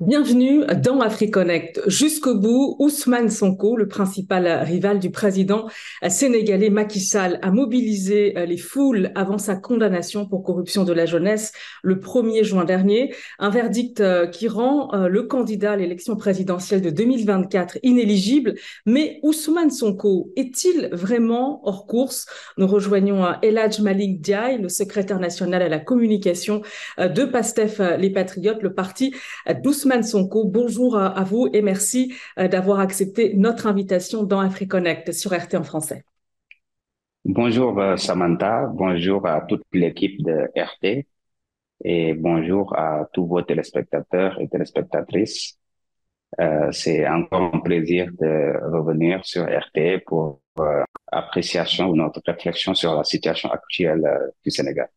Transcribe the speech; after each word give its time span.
Bienvenue 0.00 0.64
dans 0.82 1.00
AfriConnect. 1.00 1.82
Jusqu'au 1.86 2.34
bout, 2.34 2.74
Ousmane 2.78 3.28
Sonko, 3.28 3.76
le 3.76 3.86
principal 3.86 4.48
rival 4.64 4.98
du 4.98 5.10
président 5.10 5.68
sénégalais 6.08 6.70
Macky 6.70 7.00
Sall, 7.00 7.38
a 7.42 7.50
mobilisé 7.50 8.32
les 8.46 8.56
foules 8.56 9.10
avant 9.14 9.36
sa 9.36 9.56
condamnation 9.56 10.26
pour 10.26 10.42
corruption 10.42 10.84
de 10.84 10.94
la 10.94 11.04
jeunesse 11.04 11.52
le 11.82 11.96
1er 11.96 12.44
juin 12.44 12.64
dernier. 12.64 13.14
Un 13.38 13.50
verdict 13.50 14.02
qui 14.30 14.48
rend 14.48 14.90
le 15.06 15.22
candidat 15.24 15.72
à 15.72 15.76
l'élection 15.76 16.16
présidentielle 16.16 16.80
de 16.80 16.88
2024 16.88 17.76
inéligible. 17.82 18.54
Mais 18.86 19.20
Ousmane 19.22 19.70
Sonko 19.70 20.32
est-il 20.34 20.88
vraiment 20.92 21.60
hors 21.68 21.86
course? 21.86 22.24
Nous 22.56 22.66
rejoignons 22.66 23.22
Eladj 23.42 23.80
Malik 23.82 24.22
Diaye, 24.22 24.62
le 24.62 24.70
secrétaire 24.70 25.20
national 25.20 25.60
à 25.60 25.68
la 25.68 25.78
communication 25.78 26.62
de 26.96 27.26
PASTEF 27.26 27.82
Les 27.98 28.08
Patriotes, 28.08 28.62
le 28.62 28.72
parti 28.72 29.14
d'Ousmane 29.62 29.89
Bonjour 29.90 30.96
à, 30.96 31.24
vous 31.24 31.48
et 31.52 31.62
merci 31.62 32.14
euh, 32.38 32.46
d'avoir 32.46 32.78
accepté 32.78 33.34
notre 33.34 33.66
invitation 33.66 34.22
dans 34.22 34.38
AfriConnect 34.38 35.12
sur 35.12 35.32
RT 35.32 35.54
en 35.56 35.64
français. 35.64 36.04
Bonjour 37.24 37.78
euh, 37.80 37.96
Samantha, 37.96 38.66
bonjour 38.72 39.26
à 39.26 39.40
toute 39.40 39.64
l'équipe 39.72 40.22
de 40.22 40.48
RT 40.56 41.06
et 41.84 42.14
bonjour 42.14 42.76
à 42.78 43.08
tous 43.12 43.26
vos 43.26 43.42
téléspectateurs 43.42 44.40
et 44.40 44.48
téléspectatrices. 44.48 45.58
Euh, 46.40 46.70
c'est 46.70 47.08
encore 47.08 47.50
un 47.52 47.58
plaisir 47.58 48.12
de 48.20 48.52
revenir 48.72 49.24
sur 49.24 49.42
RT 49.44 50.04
pour 50.06 50.40
appréciation 51.10 51.88
ou 51.88 51.96
notre 51.96 52.20
réflexion 52.24 52.74
sur 52.74 52.94
la 52.94 53.02
situation 53.02 53.50
actuelle 53.50 54.04
du 54.44 54.52
Sénégal. 54.52 54.88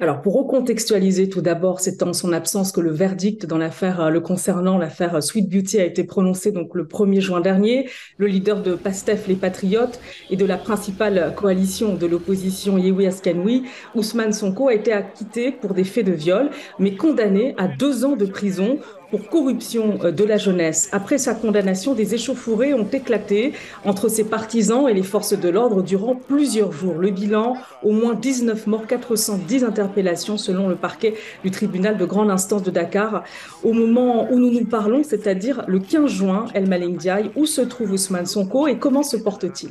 Alors, 0.00 0.22
pour 0.22 0.34
recontextualiser 0.34 1.28
tout 1.28 1.40
d'abord, 1.40 1.80
c'est 1.80 2.04
en 2.04 2.12
son 2.12 2.32
absence 2.32 2.70
que 2.70 2.80
le 2.80 2.92
verdict 2.92 3.46
dans 3.46 3.58
l'affaire 3.58 4.00
euh, 4.00 4.10
le 4.10 4.20
concernant, 4.20 4.78
l'affaire 4.78 5.16
euh, 5.16 5.20
Sweet 5.20 5.50
Beauty, 5.50 5.80
a 5.80 5.84
été 5.84 6.04
prononcé 6.04 6.52
donc 6.52 6.76
le 6.76 6.84
1er 6.84 7.20
juin 7.20 7.40
dernier. 7.40 7.88
Le 8.16 8.28
leader 8.28 8.62
de 8.62 8.76
PASTEF, 8.76 9.26
les 9.26 9.34
Patriotes, 9.34 9.98
et 10.30 10.36
de 10.36 10.44
la 10.46 10.56
principale 10.56 11.34
coalition 11.34 11.96
de 11.96 12.06
l'opposition 12.06 12.78
Yewi 12.78 13.08
Askanoui, 13.08 13.64
Ousmane 13.96 14.32
Sonko, 14.32 14.68
a 14.68 14.74
été 14.74 14.92
acquitté 14.92 15.50
pour 15.50 15.74
des 15.74 15.82
faits 15.82 16.06
de 16.06 16.12
viol, 16.12 16.50
mais 16.78 16.94
condamné 16.94 17.56
à 17.58 17.66
deux 17.66 18.04
ans 18.04 18.14
de 18.14 18.26
prison 18.26 18.78
pour 19.10 19.28
corruption 19.28 19.98
euh, 20.04 20.10
de 20.10 20.24
la 20.24 20.36
jeunesse. 20.36 20.88
Après 20.92 21.18
sa 21.18 21.34
condamnation, 21.34 21.94
des 21.94 22.14
échauffourées 22.14 22.74
ont 22.74 22.88
éclaté 22.88 23.52
entre 23.84 24.08
ses 24.08 24.24
partisans 24.24 24.88
et 24.88 24.94
les 24.94 25.02
forces 25.02 25.38
de 25.38 25.48
l'ordre 25.48 25.82
durant 25.82 26.14
plusieurs 26.14 26.72
jours. 26.72 26.94
Le 26.94 27.10
bilan, 27.10 27.56
au 27.82 27.92
moins 27.92 28.14
19 28.14 28.66
morts, 28.66 28.86
410 28.86 29.64
interpellations 29.64 30.36
selon 30.36 30.68
le 30.68 30.76
parquet 30.76 31.14
du 31.42 31.50
tribunal 31.50 31.96
de 31.96 32.04
grande 32.04 32.30
instance 32.30 32.62
de 32.62 32.70
Dakar. 32.70 33.24
Au 33.62 33.72
moment 33.72 34.30
où 34.30 34.38
nous 34.38 34.50
nous 34.50 34.64
parlons, 34.66 35.02
c'est-à-dire 35.02 35.64
le 35.66 35.78
15 35.78 36.10
juin, 36.10 36.46
El 36.54 36.68
Diaye, 36.96 37.30
où 37.36 37.46
se 37.46 37.60
trouve 37.60 37.92
Ousmane 37.92 38.26
Sonko 38.26 38.66
et 38.68 38.78
comment 38.78 39.02
se 39.02 39.16
porte-t-il? 39.16 39.70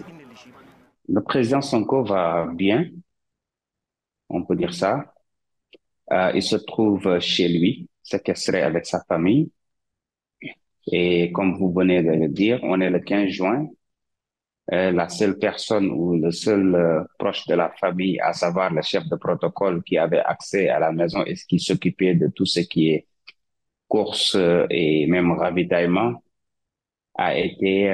Le 1.10 1.22
président 1.22 1.62
Sonko 1.62 2.04
va 2.04 2.48
bien, 2.54 2.86
on 4.30 4.44
peut 4.44 4.56
dire 4.56 4.74
ça. 4.74 5.14
Euh, 6.12 6.32
il 6.34 6.44
se 6.44 6.56
trouve 6.56 7.20
chez 7.20 7.48
lui, 7.48 7.88
séquestré 8.08 8.62
avec 8.62 8.86
sa 8.86 9.04
famille. 9.08 9.52
Et 10.92 11.32
comme 11.34 11.58
vous 11.58 11.72
venez 11.74 12.02
de 12.04 12.12
le 12.12 12.28
dire, 12.30 12.60
on 12.64 12.80
est 12.82 12.90
le 12.90 13.00
15 13.00 13.30
juin. 13.30 13.68
Euh, 14.74 14.92
la 14.92 15.08
seule 15.08 15.38
personne 15.40 15.90
ou 15.92 16.18
le 16.18 16.32
seul 16.32 16.76
euh, 16.76 17.02
proche 17.18 17.46
de 17.48 17.56
la 17.56 17.70
famille, 17.80 18.20
à 18.20 18.34
savoir 18.34 18.74
le 18.74 18.82
chef 18.82 19.06
de 19.08 19.16
protocole 19.16 19.82
qui 19.84 19.98
avait 19.98 20.20
accès 20.20 20.68
à 20.70 20.78
la 20.80 20.92
maison 20.92 21.24
et 21.24 21.36
qui 21.36 21.58
s'occupait 21.60 22.16
de 22.16 22.28
tout 22.28 22.46
ce 22.46 22.60
qui 22.62 22.90
est 22.90 23.08
course 23.88 24.36
euh, 24.36 24.68
et 24.70 25.08
même 25.08 25.32
ravitaillement, 25.32 26.22
a 27.16 27.36
été 27.38 27.90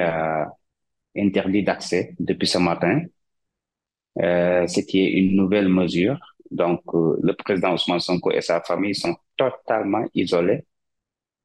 interdit 1.16 1.62
d'accès 1.62 2.14
depuis 2.20 2.46
ce 2.46 2.58
matin. 2.58 3.02
C'était 4.66 5.10
une 5.12 5.34
nouvelle 5.36 5.68
mesure. 5.68 6.18
Donc, 6.50 6.82
le 6.92 7.32
président 7.32 7.72
Ousmane 7.74 8.00
Sonko 8.00 8.30
et 8.32 8.42
sa 8.42 8.60
famille 8.60 8.94
sont 8.94 9.16
totalement 9.36 10.04
isolé. 10.14 10.66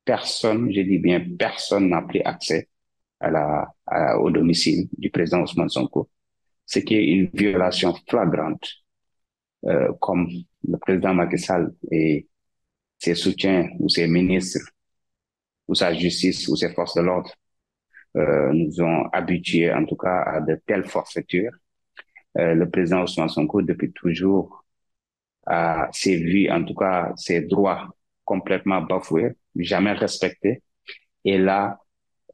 Personne, 0.05 0.71
je 0.73 0.81
dis 0.81 0.97
bien 0.99 1.23
personne 1.37 1.89
n'a 1.89 2.01
pris 2.01 2.21
accès 2.21 2.69
à 3.19 3.29
la, 3.29 3.67
au 4.19 4.31
domicile 4.31 4.87
du 4.97 5.09
président 5.11 5.41
Ousmane 5.41 5.69
Sonko, 5.69 6.09
ce 6.65 6.79
qui 6.79 6.95
est 6.95 7.05
une 7.05 7.29
violation 7.33 7.93
flagrante, 8.07 8.67
euh, 9.65 9.91
comme 9.99 10.27
le 10.67 10.77
président 10.77 11.13
Macky 11.13 11.37
Sall 11.37 11.73
et 11.91 12.27
ses 12.97 13.15
soutiens 13.15 13.69
ou 13.79 13.89
ses 13.89 14.07
ministres 14.07 14.69
ou 15.67 15.75
sa 15.75 15.93
justice 15.93 16.47
ou 16.47 16.55
ses 16.55 16.73
forces 16.73 16.95
de 16.95 17.01
l'ordre 17.01 17.31
euh, 18.17 18.51
nous 18.53 18.81
ont 18.81 19.05
habitués 19.11 19.71
en 19.71 19.85
tout 19.85 19.95
cas 19.95 20.23
à 20.23 20.41
de 20.41 20.55
telles 20.65 20.87
forfaitures. 20.87 21.51
Euh, 22.37 22.53
le 22.55 22.69
président 22.69 23.03
Ousmane 23.03 23.29
Sonko, 23.29 23.61
depuis 23.61 23.91
toujours, 23.91 24.58
euh, 25.49 25.85
ses 25.91 26.17
vies, 26.17 26.51
en 26.51 26.63
tout 26.63 26.75
cas 26.75 27.11
ses 27.15 27.41
droits 27.41 27.87
complètement 28.25 28.81
bafoués, 28.81 29.33
jamais 29.55 29.93
respectés. 29.93 30.61
Et 31.25 31.37
là, 31.37 31.79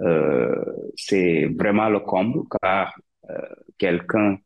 euh, 0.02 0.56
c'est 0.96 1.46
vraiment 1.58 1.90
le 1.90 2.02
comble 2.02 2.42
car 2.62 2.94
euh, 3.30 3.38
quelqu'un 3.78 4.38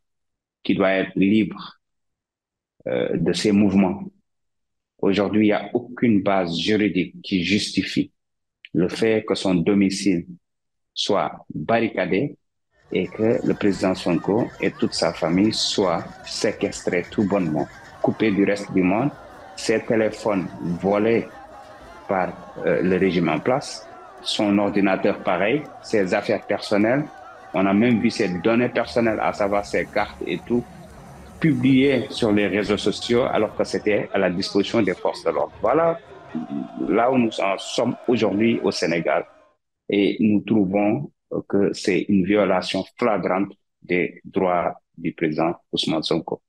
qui 0.63 0.75
doit 0.75 0.91
être 0.91 1.15
libre 1.15 1.79
euh, 2.87 3.17
de 3.17 3.33
ses 3.33 3.51
mouvements. 3.51 4.03
Aujourd'hui, 4.99 5.47
il 5.47 5.49
n'y 5.49 5.53
a 5.53 5.69
aucune 5.73 6.21
base 6.21 6.55
juridique 6.57 7.15
qui 7.23 7.43
justifie 7.43 8.11
le 8.73 8.87
fait 8.89 9.25
que 9.25 9.33
son 9.33 9.55
domicile 9.55 10.27
soit 10.93 11.45
barricadé 11.53 12.37
et 12.91 13.07
que 13.07 13.45
le 13.45 13.53
président 13.53 13.95
Sonko 13.95 14.47
et 14.61 14.71
toute 14.71 14.93
sa 14.93 15.13
famille 15.13 15.53
soient 15.53 16.03
séquestrés 16.25 17.05
tout 17.09 17.27
bonnement 17.27 17.67
coupé 18.01 18.31
du 18.31 18.43
reste 18.43 18.71
du 18.73 18.81
monde, 18.83 19.09
ses 19.55 19.79
téléphones 19.81 20.47
volés 20.81 21.27
par 22.07 22.29
euh, 22.65 22.81
le 22.81 22.97
régime 22.97 23.29
en 23.29 23.39
place, 23.39 23.87
son 24.21 24.57
ordinateur 24.57 25.19
pareil, 25.19 25.63
ses 25.83 26.13
affaires 26.13 26.45
personnelles. 26.45 27.05
On 27.53 27.65
a 27.65 27.73
même 27.73 27.99
vu 27.99 28.09
ses 28.09 28.29
données 28.39 28.69
personnelles, 28.69 29.19
à 29.21 29.33
savoir 29.33 29.65
ses 29.65 29.85
cartes 29.85 30.21
et 30.25 30.39
tout, 30.45 30.63
publiées 31.39 32.07
sur 32.09 32.31
les 32.31 32.47
réseaux 32.47 32.77
sociaux 32.77 33.23
alors 33.23 33.55
que 33.55 33.63
c'était 33.63 34.09
à 34.13 34.17
la 34.17 34.29
disposition 34.29 34.81
des 34.81 34.93
forces 34.93 35.23
de 35.23 35.31
l'ordre. 35.31 35.53
Voilà 35.61 35.97
là 36.87 37.11
où 37.11 37.17
nous 37.17 37.39
en 37.41 37.57
sommes 37.57 37.95
aujourd'hui 38.07 38.59
au 38.63 38.71
Sénégal. 38.71 39.25
Et 39.89 40.17
nous 40.19 40.41
trouvons 40.41 41.11
que 41.47 41.73
c'est 41.73 42.01
une 42.09 42.25
violation 42.25 42.83
flagrante 42.97 43.51
des 43.81 44.21
droits 44.23 44.75
du 44.97 45.13
président 45.13 45.55
Ousmane 45.71 46.03
Sonko. 46.03 46.41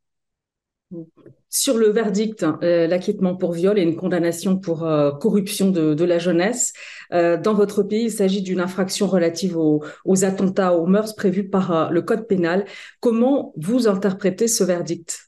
Sur 1.53 1.79
le 1.79 1.89
verdict, 1.89 2.45
euh, 2.45 2.87
l'acquittement 2.87 3.35
pour 3.35 3.53
viol 3.53 3.77
et 3.77 3.83
une 3.83 3.97
condamnation 3.97 4.57
pour 4.57 4.85
euh, 4.85 5.11
corruption 5.11 5.73
de, 5.73 6.05
la 6.05 6.21
jeunesse, 6.21 6.73
euh, 7.13 7.37
dans 7.37 7.55
votre 7.55 7.83
pays, 7.83 8.05
il 8.05 8.11
s'agit 8.13 8.41
d'une 8.41 8.61
infraction 8.61 9.09
relative 9.09 9.57
aux, 9.57 9.83
attentats 10.25 10.77
aux 10.77 10.87
mœurs 10.87 11.17
prévus 11.17 11.49
par 11.49 11.91
le 11.91 12.03
Code 12.03 12.29
pénal. 12.29 12.67
Comment 13.01 13.53
vous 13.57 13.89
interprétez 13.89 14.47
ce 14.47 14.63
verdict? 14.63 15.27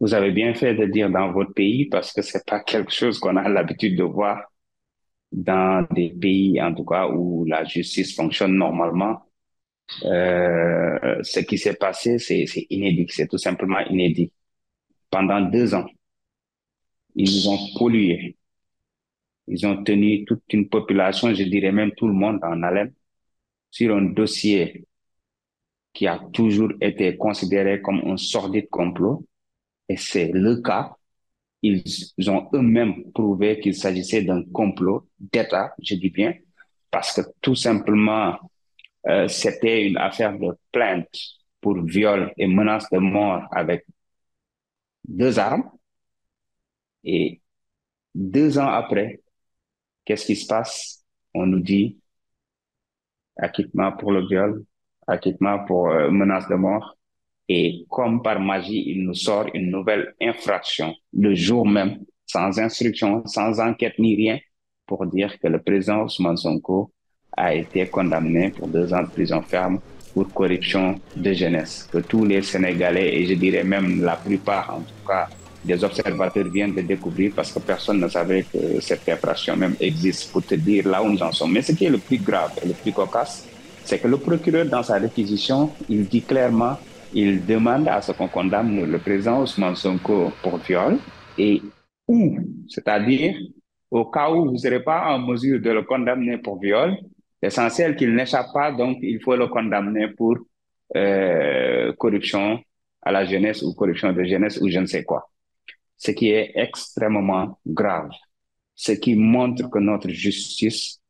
Vous 0.00 0.14
avez 0.14 0.32
bien 0.32 0.52
fait 0.52 0.74
de 0.74 0.86
dire 0.86 1.08
dans 1.08 1.30
votre 1.30 1.52
pays 1.52 1.86
parce 1.86 2.12
que 2.12 2.22
c'est 2.22 2.44
pas 2.44 2.58
quelque 2.58 2.92
chose 2.92 3.20
qu'on 3.20 3.36
a 3.36 3.48
l'habitude 3.48 3.96
de 3.96 4.02
voir 4.02 4.42
dans 5.30 5.86
des 5.94 6.08
pays, 6.08 6.60
en 6.60 6.74
tout 6.74 6.84
cas, 6.84 7.06
où 7.06 7.44
la 7.44 7.62
justice 7.64 8.16
fonctionne 8.16 8.56
normalement. 8.56 9.30
ce 10.02 11.38
qui 11.40 11.56
s'est 11.56 11.74
passé, 11.74 12.18
c'est 12.18 12.66
inédit, 12.68 13.06
c'est 13.10 13.28
tout 13.28 13.38
simplement 13.38 13.78
inédit 13.88 14.32
pendant 15.10 15.40
deux 15.40 15.74
ans. 15.74 15.86
Ils 17.14 17.48
ont 17.48 17.58
pollué. 17.78 18.36
Ils 19.46 19.66
ont 19.66 19.82
tenu 19.82 20.24
toute 20.24 20.44
une 20.52 20.68
population, 20.68 21.34
je 21.34 21.42
dirais 21.42 21.72
même 21.72 21.92
tout 21.92 22.06
le 22.06 22.14
monde 22.14 22.38
en 22.42 22.62
haleine, 22.62 22.92
sur 23.70 23.96
un 23.96 24.02
dossier 24.02 24.86
qui 25.92 26.06
a 26.06 26.20
toujours 26.32 26.70
été 26.80 27.16
considéré 27.16 27.82
comme 27.82 28.00
un 28.06 28.16
sordide 28.16 28.68
complot. 28.68 29.26
Et 29.88 29.96
c'est 29.96 30.30
le 30.32 30.62
cas. 30.62 30.94
Ils 31.62 31.82
ont 32.30 32.48
eux-mêmes 32.54 33.10
prouvé 33.12 33.60
qu'il 33.60 33.74
s'agissait 33.74 34.22
d'un 34.22 34.42
complot 34.52 35.08
d'État, 35.18 35.74
je 35.82 35.94
dis 35.96 36.08
bien, 36.10 36.34
parce 36.90 37.12
que 37.12 37.22
tout 37.42 37.54
simplement, 37.54 38.38
euh, 39.06 39.28
c'était 39.28 39.86
une 39.86 39.98
affaire 39.98 40.38
de 40.38 40.56
plainte 40.72 41.08
pour 41.60 41.82
viol 41.82 42.32
et 42.38 42.46
menace 42.46 42.88
de 42.90 42.98
mort 42.98 43.42
avec 43.50 43.84
deux 45.10 45.38
armes. 45.38 45.70
Et 47.04 47.40
deux 48.14 48.58
ans 48.58 48.68
après, 48.68 49.20
qu'est-ce 50.04 50.26
qui 50.26 50.36
se 50.36 50.46
passe? 50.46 51.04
On 51.34 51.46
nous 51.46 51.60
dit 51.60 51.98
acquittement 53.36 53.92
pour 53.92 54.12
le 54.12 54.26
viol, 54.26 54.64
acquittement 55.06 55.64
pour 55.64 55.88
euh, 55.90 56.10
menace 56.10 56.48
de 56.48 56.54
mort. 56.54 56.96
Et 57.48 57.84
comme 57.88 58.22
par 58.22 58.38
magie, 58.40 58.84
il 58.90 59.04
nous 59.04 59.14
sort 59.14 59.46
une 59.54 59.70
nouvelle 59.70 60.14
infraction 60.20 60.94
le 61.12 61.34
jour 61.34 61.66
même, 61.66 62.04
sans 62.26 62.58
instruction, 62.60 63.26
sans 63.26 63.58
enquête 63.60 63.98
ni 63.98 64.14
rien, 64.14 64.38
pour 64.86 65.06
dire 65.06 65.38
que 65.40 65.48
le 65.48 65.60
président 65.60 66.04
Ousmane 66.04 66.36
Sonko 66.36 66.92
a 67.36 67.54
été 67.54 67.88
condamné 67.88 68.50
pour 68.50 68.68
deux 68.68 68.92
ans 68.92 69.02
de 69.02 69.08
prison 69.08 69.42
ferme 69.42 69.80
pour 70.14 70.28
corruption 70.32 71.00
de 71.16 71.32
jeunesse, 71.32 71.88
que 71.90 71.98
tous 71.98 72.24
les 72.24 72.42
Sénégalais, 72.42 73.14
et 73.16 73.26
je 73.26 73.34
dirais 73.34 73.64
même 73.64 74.02
la 74.02 74.16
plupart 74.16 74.74
en 74.74 74.80
tout 74.80 75.06
cas, 75.06 75.28
des 75.64 75.84
observateurs 75.84 76.48
viennent 76.48 76.74
de 76.74 76.80
découvrir 76.80 77.32
parce 77.36 77.52
que 77.52 77.58
personne 77.58 78.00
ne 78.00 78.08
savait 78.08 78.44
que 78.44 78.80
cette 78.80 79.06
infraction 79.08 79.56
même 79.56 79.74
existe 79.78 80.32
pour 80.32 80.42
te 80.42 80.54
dire 80.54 80.88
là 80.88 81.02
où 81.02 81.10
nous 81.10 81.22
en 81.22 81.32
sommes. 81.32 81.52
Mais 81.52 81.62
ce 81.62 81.72
qui 81.72 81.84
est 81.84 81.90
le 81.90 81.98
plus 81.98 82.18
grave 82.18 82.52
et 82.62 82.68
le 82.68 82.74
plus 82.74 82.92
cocasse, 82.92 83.46
c'est 83.84 83.98
que 83.98 84.08
le 84.08 84.16
procureur, 84.16 84.66
dans 84.66 84.82
sa 84.82 84.94
réquisition, 84.98 85.70
il 85.88 86.06
dit 86.06 86.22
clairement, 86.22 86.78
il 87.12 87.44
demande 87.44 87.88
à 87.88 88.00
ce 88.00 88.12
qu'on 88.12 88.28
condamne 88.28 88.84
le 88.90 88.98
président 88.98 89.42
Ousmane 89.42 89.76
Sonko 89.76 90.32
pour 90.42 90.58
viol 90.58 90.96
et 91.36 91.60
où, 92.08 92.38
c'est-à-dire 92.68 93.34
au 93.90 94.04
cas 94.06 94.30
où 94.30 94.46
vous 94.46 94.52
ne 94.52 94.58
serez 94.58 94.82
pas 94.82 95.12
en 95.12 95.18
mesure 95.18 95.60
de 95.60 95.70
le 95.70 95.82
condamner 95.82 96.38
pour 96.38 96.60
viol, 96.60 96.96
l'essentiel 97.42 97.96
qu'il 97.96 98.14
n'échappe 98.14 98.52
pas, 98.52 98.72
donc 98.72 98.98
il 99.02 99.20
faut 99.22 99.36
le 99.36 99.48
condamner 99.48 100.08
pour 100.08 100.36
euh, 100.96 101.92
corruption 101.94 102.60
à 103.02 103.12
la 103.12 103.24
jeunesse 103.24 103.62
ou 103.62 103.74
corruption 103.74 104.12
de 104.12 104.24
jeunesse 104.24 104.60
ou 104.60 104.68
je 104.68 104.78
ne 104.78 104.86
sais 104.86 105.04
quoi. 105.04 105.30
Ce 105.96 106.10
qui 106.12 106.30
est 106.30 106.52
extrêmement 106.54 107.58
grave. 107.66 108.10
Ce 108.74 108.92
qui 108.92 109.14
montre 109.14 109.68
que 109.70 109.78
notre 109.78 110.08
justice 110.08 111.00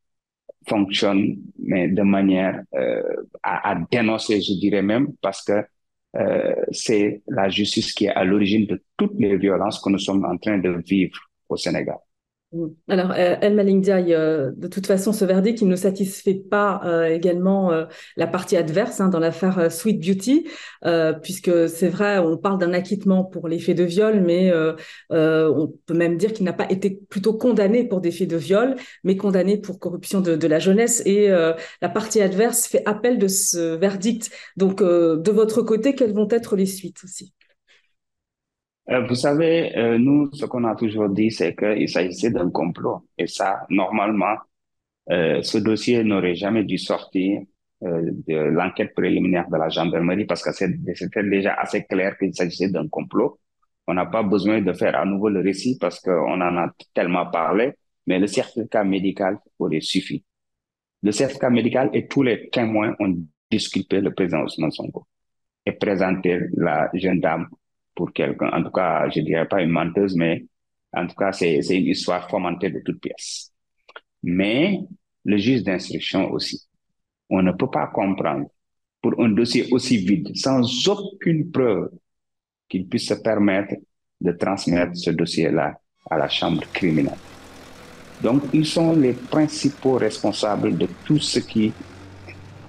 fonctionne, 0.69 1.37
mais 1.59 1.89
de 1.89 2.03
manière 2.03 2.63
euh, 2.75 3.03
à, 3.43 3.71
à, 3.71 3.75
dénoncer, 3.91 4.41
je 4.41 4.55
dirais 4.55 4.83
même, 4.83 5.13
parce 5.23 5.43
que 5.45 5.65
euh, 6.17 6.55
c'est 6.73 7.23
la 7.29 7.49
justice 7.49 7.93
qui 7.93 8.07
est 8.07 8.11
à 8.11 8.25
l'origine 8.25 8.67
de 8.67 8.83
toutes 8.97 9.15
les 9.19 9.37
violences 9.37 9.81
que 9.81 9.91
nous 9.91 9.99
sommes 9.99 10.25
en 10.25 10.37
train 10.39 10.59
de 10.59 10.83
vivre 10.87 11.19
au 11.49 11.57
Sénégal. 11.57 11.99
Mm. 12.53 12.67
Alors, 12.89 13.13
euh, 13.13 13.37
El 13.41 13.55
Malik 13.55 13.89
euh, 13.89 14.51
de 14.57 14.67
toute 14.67 14.87
façon, 14.87 15.13
ce 15.13 15.25
verdict, 15.25 15.63
ne 15.63 15.77
satisfait 15.77 16.35
pas 16.35 16.81
euh, 16.85 17.05
également 17.07 17.71
la 18.17 18.27
partie 18.27 18.57
adverse 18.57 19.01
hein, 19.01 19.09
dans 19.09 19.21
l'affaire 19.21 19.71
Sweet 19.71 20.01
Beauty, 20.01 20.49
puisque 21.23 21.69
c'est 21.69 21.89
vrai, 21.89 22.19
on 22.19 22.37
parle 22.37 22.59
d'un 22.59 22.73
acquittement 22.73 23.25
pour 23.25 23.49
les 23.49 23.59
faits 23.59 23.77
de 23.77 23.85
viol, 23.85 24.21
mais 24.21 24.53
on 25.11 25.73
peut 25.87 25.95
même 25.95 26.17
dire 26.17 26.33
qu'il 26.33 26.45
n'a 26.45 26.53
pas 26.53 26.71
été 26.71 27.01
plutôt 27.09 27.35
condamné 27.35 27.85
pour 27.87 28.01
des 28.01 28.11
faits 28.11 28.29
de 28.29 28.37
viol, 28.37 28.77
mais 29.05 29.17
condamné 29.17 29.59
pour 29.59 29.79
corruption 29.79 30.21
de 30.21 30.47
la 30.47 30.59
jeunesse. 30.59 31.03
Et 31.07 31.29
la 31.29 31.89
partie 31.89 32.21
adverse 32.21 32.67
fait 32.67 32.83
appel 32.87 33.19
de 33.19 33.29
ce 33.29 33.77
verdict. 33.77 34.31
Donc, 34.57 34.83
de 34.83 35.31
votre 35.31 35.63
côté, 35.63 35.95
quelles 35.95 36.15
vont 36.15 36.29
être 36.31 36.57
les 36.57 36.67
suites 36.67 36.99
aussi? 37.05 37.33
Euh, 38.91 39.07
vous 39.07 39.15
savez, 39.15 39.77
euh, 39.77 39.99
nous, 39.99 40.31
ce 40.33 40.47
qu'on 40.47 40.65
a 40.65 40.75
toujours 40.75 41.09
dit, 41.09 41.31
c'est 41.31 41.55
qu'il 41.55 41.89
s'agissait 41.89 42.31
d'un 42.31 42.51
complot. 42.51 43.07
Et 43.19 43.27
ça, 43.27 43.67
normalement, 43.71 44.37
euh, 45.11 45.43
ce 45.43 45.59
dossier 45.59 46.03
n'aurait 46.05 46.35
jamais 46.35 46.65
dû 46.65 46.79
sortir 46.79 47.43
de 47.83 48.35
l'enquête 48.35 48.93
préliminaire 48.95 49.49
de 49.49 49.57
la 49.57 49.71
gendarmerie 49.71 50.27
parce 50.27 50.43
que 50.43 50.53
c'était 50.53 51.23
déjà 51.23 51.55
assez 51.55 51.85
clair 51.85 52.19
qu'il 52.19 52.35
s'agissait 52.35 52.69
d'un 52.69 52.87
complot. 52.89 53.41
On 53.87 53.95
n'a 53.95 54.05
pas 54.05 54.23
besoin 54.23 54.61
de 54.61 54.73
faire 54.75 54.95
à 54.97 55.07
nouveau 55.07 55.31
le 55.31 55.41
récit 55.41 55.79
parce 55.81 55.99
qu'on 56.01 56.41
en 56.43 56.57
a 56.59 56.71
tellement 56.93 57.25
parlé, 57.31 57.73
mais 58.07 58.19
le 58.19 58.27
certificat 58.27 58.85
médical 58.85 59.39
aurait 59.59 59.81
suffi. 59.81 60.23
Le 61.03 61.11
certificat 61.11 61.49
médical 61.49 61.89
et 61.95 62.07
tous 62.07 62.23
les 62.23 62.51
témoins 62.51 62.95
ont 63.01 63.17
disculpé 63.51 64.03
le 64.03 64.13
président 64.13 64.43
Ousmane 64.43 64.71
Sonko 64.73 65.07
et 65.65 65.73
présenté 65.73 66.39
la 66.59 66.91
jeune 66.93 67.21
dame 67.21 67.49
pour 67.95 68.13
quelqu'un. 68.13 68.51
En 68.53 68.63
tout 68.63 68.71
cas, 68.71 69.09
je 69.11 69.21
dirais 69.21 69.47
pas 69.47 69.63
une 69.63 69.71
menteuse, 69.71 70.17
mais 70.17 70.45
en 70.93 71.07
tout 71.07 71.15
cas, 71.15 71.33
c'est 71.33 71.59
une 71.59 71.87
histoire 71.87 72.29
fomentée 72.29 72.71
de 72.71 72.81
toutes 72.85 73.01
pièces. 73.01 73.53
Mais 74.23 74.79
le 75.25 75.37
juge 75.37 75.63
d'instruction 75.63 76.31
aussi, 76.31 76.63
on 77.29 77.43
ne 77.43 77.53
peut 77.53 77.71
pas 77.71 77.87
comprendre 77.89 78.47
pour 79.01 79.19
un 79.21 79.31
dossier 79.31 79.67
aussi 79.71 79.99
vide, 79.99 80.37
sans 80.37 80.89
aucune 80.89 81.51
preuve, 81.51 81.91
qu'il 82.69 82.87
puisse 82.87 83.09
se 83.09 83.15
permettre 83.15 83.75
de 84.21 84.33
transmettre 84.33 84.97
ce 84.97 85.11
dossier-là 85.11 85.75
à 86.11 86.19
la 86.19 86.29
chambre 86.29 86.63
criminelle. 86.73 87.19
Donc, 88.23 88.43
ils 88.53 88.67
sont 88.67 88.93
les 88.93 89.15
principaux 89.15 89.95
responsables 89.95 90.77
de 90.77 90.87
tout 91.05 91.19
ce 91.19 91.41
qui 91.41 91.73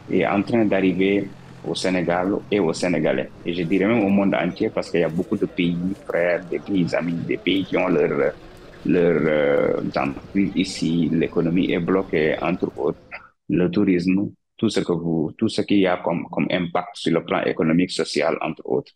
est 0.09 0.25
en 0.25 0.41
train 0.41 0.65
d'arriver 0.65 1.29
au 1.67 1.75
Sénégal 1.75 2.35
et 2.49 2.59
aux 2.59 2.73
Sénégalais. 2.73 3.29
Et 3.45 3.53
je 3.53 3.63
dirais 3.63 3.85
même 3.85 4.03
au 4.03 4.09
monde 4.09 4.33
entier 4.35 4.69
parce 4.69 4.89
qu'il 4.89 5.01
y 5.01 5.03
a 5.03 5.09
beaucoup 5.09 5.37
de 5.37 5.45
pays 5.45 5.77
frères, 6.05 6.43
des 6.45 6.59
pays 6.59 6.93
amis, 6.95 7.13
des 7.27 7.37
pays 7.37 7.63
qui 7.65 7.77
ont 7.77 7.87
leur, 7.87 8.33
leur 8.85 9.21
euh, 9.25 9.81
entreprise 9.95 10.51
ici. 10.55 11.09
L'économie 11.11 11.71
est 11.71 11.79
bloquée, 11.79 12.35
entre 12.41 12.71
autres. 12.77 12.99
Le 13.49 13.69
tourisme, 13.69 14.31
tout 14.57 14.69
ce 14.69 14.79
que 14.79 14.93
vous, 14.93 15.31
tout 15.37 15.49
ce 15.49 15.61
qu'il 15.61 15.79
y 15.79 15.87
a 15.87 15.97
comme, 15.97 16.27
comme 16.31 16.47
impact 16.49 16.95
sur 16.95 17.13
le 17.13 17.23
plan 17.23 17.41
économique, 17.43 17.91
social, 17.91 18.37
entre 18.41 18.63
autres. 18.65 18.93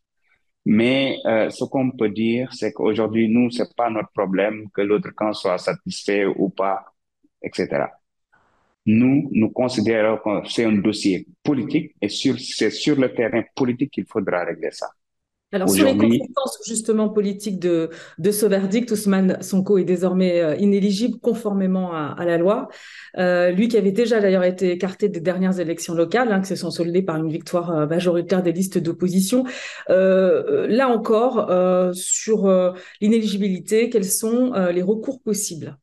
Mais 0.65 1.17
euh, 1.25 1.49
ce 1.51 1.63
qu'on 1.65 1.91
peut 1.91 2.09
dire, 2.09 2.51
c'est 2.53 2.73
qu'aujourd'hui, 2.73 3.29
nous, 3.29 3.51
c'est 3.51 3.75
pas 3.75 3.89
notre 3.89 4.09
problème 4.11 4.67
que 4.73 4.81
l'autre 4.81 5.11
camp 5.15 5.33
soit 5.33 5.59
satisfait 5.59 6.25
ou 6.25 6.49
pas, 6.49 6.83
etc 7.41 7.85
nous, 8.85 9.29
nous 9.31 9.49
considérons 9.49 10.17
que 10.17 10.49
c'est 10.49 10.65
un 10.65 10.73
dossier 10.73 11.27
politique 11.43 11.95
et 12.01 12.09
c'est 12.09 12.69
sur 12.69 12.95
le 12.99 13.13
terrain 13.13 13.43
politique 13.55 13.91
qu'il 13.91 14.05
faudra 14.05 14.43
régler 14.43 14.71
ça. 14.71 14.87
Alors, 15.51 15.69
sur 15.69 15.85
les 15.85 15.95
conséquences 15.95 16.59
justement 16.67 17.07
politiques 17.07 17.59
de, 17.59 17.89
de 18.17 18.31
ce 18.31 18.45
verdict, 18.45 18.91
Ousmane 18.91 19.41
Sonko 19.41 19.77
est 19.77 19.85
désormais 19.85 20.41
euh, 20.41 20.55
inéligible 20.55 21.17
conformément 21.19 21.93
à, 21.93 22.25
la 22.25 22.37
loi. 22.37 22.67
Euh, 23.17 23.51
lui 23.51 23.69
qui 23.69 23.77
avait 23.77 23.93
déjà 23.93 24.19
d'ailleurs 24.19 24.43
été 24.43 24.71
écarté 24.71 25.07
des 25.07 25.21
dernières 25.21 25.59
élections 25.59 25.93
locales, 25.93 26.31
hein, 26.33 26.41
qui 26.41 26.47
se 26.47 26.55
sont 26.55 26.71
soldées 26.71 27.03
par 27.03 27.15
une 27.15 27.29
victoire 27.29 27.71
euh, 27.71 27.87
majoritaire 27.87 28.43
des 28.43 28.51
listes 28.51 28.79
d'opposition. 28.79 29.45
là 29.87 30.89
encore, 30.89 31.49
sur 31.93 32.73
l'inéligibilité, 32.99 33.89
quels 33.89 34.03
sont 34.03 34.51
les 34.53 34.81
recours 34.81 35.21
possibles? 35.21 35.77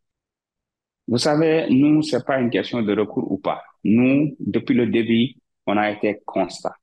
Vous 1.13 1.19
savez, 1.19 1.67
nous, 1.69 2.01
c'est 2.01 2.25
pas 2.25 2.41
une 2.41 2.49
question 2.49 2.81
de 2.81 2.97
recours 2.99 3.31
ou 3.31 3.37
pas. 3.37 3.63
Nous, 3.85 4.35
depuis 4.41 4.75
le 4.75 4.87
début, 4.87 5.35
on 5.67 5.77
a 5.77 5.91
été 5.91 6.23
constat. 6.25 6.75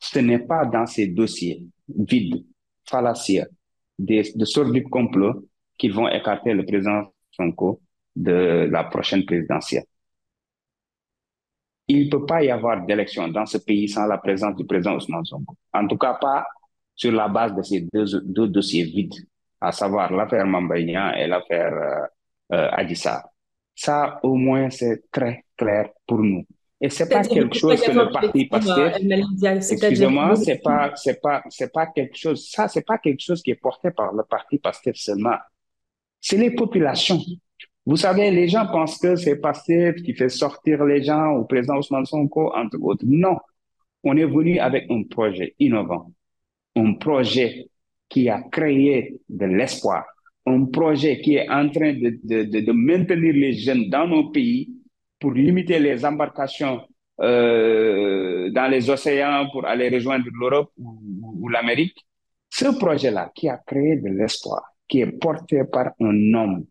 Ce 0.00 0.18
n'est 0.18 0.40
pas 0.40 0.64
dans 0.66 0.84
ces 0.84 1.06
dossiers 1.06 1.62
vides, 1.88 2.44
fallacieux, 2.88 3.44
des, 3.96 4.32
de 4.34 4.44
sordides 4.44 4.88
complots 4.90 5.46
qu'ils 5.78 5.92
vont 5.92 6.08
écarter 6.08 6.54
le 6.54 6.66
président 6.66 7.04
Sonko 7.30 7.80
de 8.16 8.68
la 8.68 8.82
prochaine 8.82 9.24
présidentielle. 9.24 9.84
Il 11.86 12.06
ne 12.06 12.10
peut 12.10 12.26
pas 12.26 12.42
y 12.42 12.50
avoir 12.50 12.84
d'élection 12.84 13.28
dans 13.28 13.46
ce 13.46 13.58
pays 13.58 13.88
sans 13.88 14.06
la 14.06 14.18
présence 14.18 14.56
du 14.56 14.66
président 14.66 14.96
Ousmane 14.96 15.24
Sonko. 15.24 15.54
En 15.72 15.86
tout 15.86 15.98
cas, 15.98 16.14
pas 16.14 16.44
sur 16.96 17.12
la 17.12 17.28
base 17.28 17.54
de 17.54 17.62
ces 17.62 17.86
deux, 17.92 18.48
dossiers 18.48 18.82
vides, 18.86 19.14
à 19.60 19.70
savoir 19.70 20.12
l'affaire 20.12 20.46
Mambayan 20.46 21.12
et 21.12 21.28
l'affaire 21.28 22.08
euh, 22.52 22.56
euh, 22.56 22.68
Adissa. 22.72 23.30
Ça, 23.74 24.20
au 24.22 24.34
moins, 24.34 24.70
c'est 24.70 25.10
très 25.10 25.44
clair 25.56 25.90
pour 26.06 26.18
nous. 26.18 26.44
Et 26.80 26.88
c'est 26.88 27.08
pas 27.08 27.22
quelque 27.22 27.56
chose 27.56 27.80
que 27.82 27.90
le 27.92 28.10
parti 28.10 28.46
Pasteur, 28.46 28.92
excusez-moi, 29.54 30.34
c'est 30.36 30.62
pas, 30.62 30.92
c'est 30.96 31.20
pas, 31.20 31.42
c'est 31.50 31.72
pas 31.72 31.86
quelque 31.86 32.16
chose, 32.16 32.48
ça, 32.50 32.68
c'est 32.68 32.86
pas 32.86 32.96
quelque 32.96 33.20
chose 33.20 33.42
qui 33.42 33.50
est 33.50 33.60
porté 33.60 33.90
par 33.90 34.12
le 34.14 34.22
parti 34.22 34.58
Pasteur 34.58 34.96
seulement. 34.96 35.36
C'est 36.20 36.38
les 36.38 36.50
populations. 36.50 37.20
Vous 37.84 37.96
savez, 37.96 38.30
les 38.30 38.48
gens 38.48 38.66
pensent 38.66 38.98
que 38.98 39.16
c'est 39.16 39.36
Pasteur 39.36 39.94
qui 39.94 40.14
fait 40.14 40.28
sortir 40.30 40.84
les 40.84 41.02
gens 41.02 41.32
au 41.32 41.44
président 41.44 41.76
Ousmane 41.76 42.06
Sonko, 42.06 42.52
entre 42.54 42.78
autres. 42.82 43.04
Non. 43.06 43.36
On 44.02 44.16
est 44.16 44.24
venu 44.24 44.58
avec 44.58 44.90
un 44.90 45.02
projet 45.02 45.54
innovant. 45.58 46.10
Un 46.76 46.94
projet 46.94 47.66
qui 48.08 48.28
a 48.30 48.42
créé 48.42 49.20
de 49.28 49.46
l'espoir 49.46 50.04
un 50.46 50.64
projet 50.66 51.20
qui 51.20 51.36
est 51.36 51.48
en 51.48 51.68
train 51.68 51.92
de, 51.92 52.18
de, 52.22 52.60
de, 52.60 52.72
maintenir 52.72 53.34
les 53.34 53.52
jeunes 53.52 53.88
dans 53.90 54.06
nos 54.06 54.30
pays 54.30 54.70
pour 55.18 55.32
limiter 55.32 55.78
les 55.78 56.04
embarcations 56.04 56.80
euh, 57.20 58.50
dans 58.50 58.70
les 58.70 58.88
océans 58.88 59.48
pour 59.52 59.66
aller 59.66 59.90
rejoindre 59.90 60.26
l'Europe 60.32 60.72
ou, 60.78 61.48
l'Amérique. 61.48 62.06
Ce 62.48 62.66
projet-là 62.78 63.30
qui 63.34 63.48
a 63.48 63.58
créé 63.58 63.96
de 63.96 64.08
l'espoir, 64.08 64.62
qui 64.88 65.00
est 65.00 65.18
porté 65.18 65.62
par 65.70 65.92
un 66.00 66.34
homme 66.34 66.64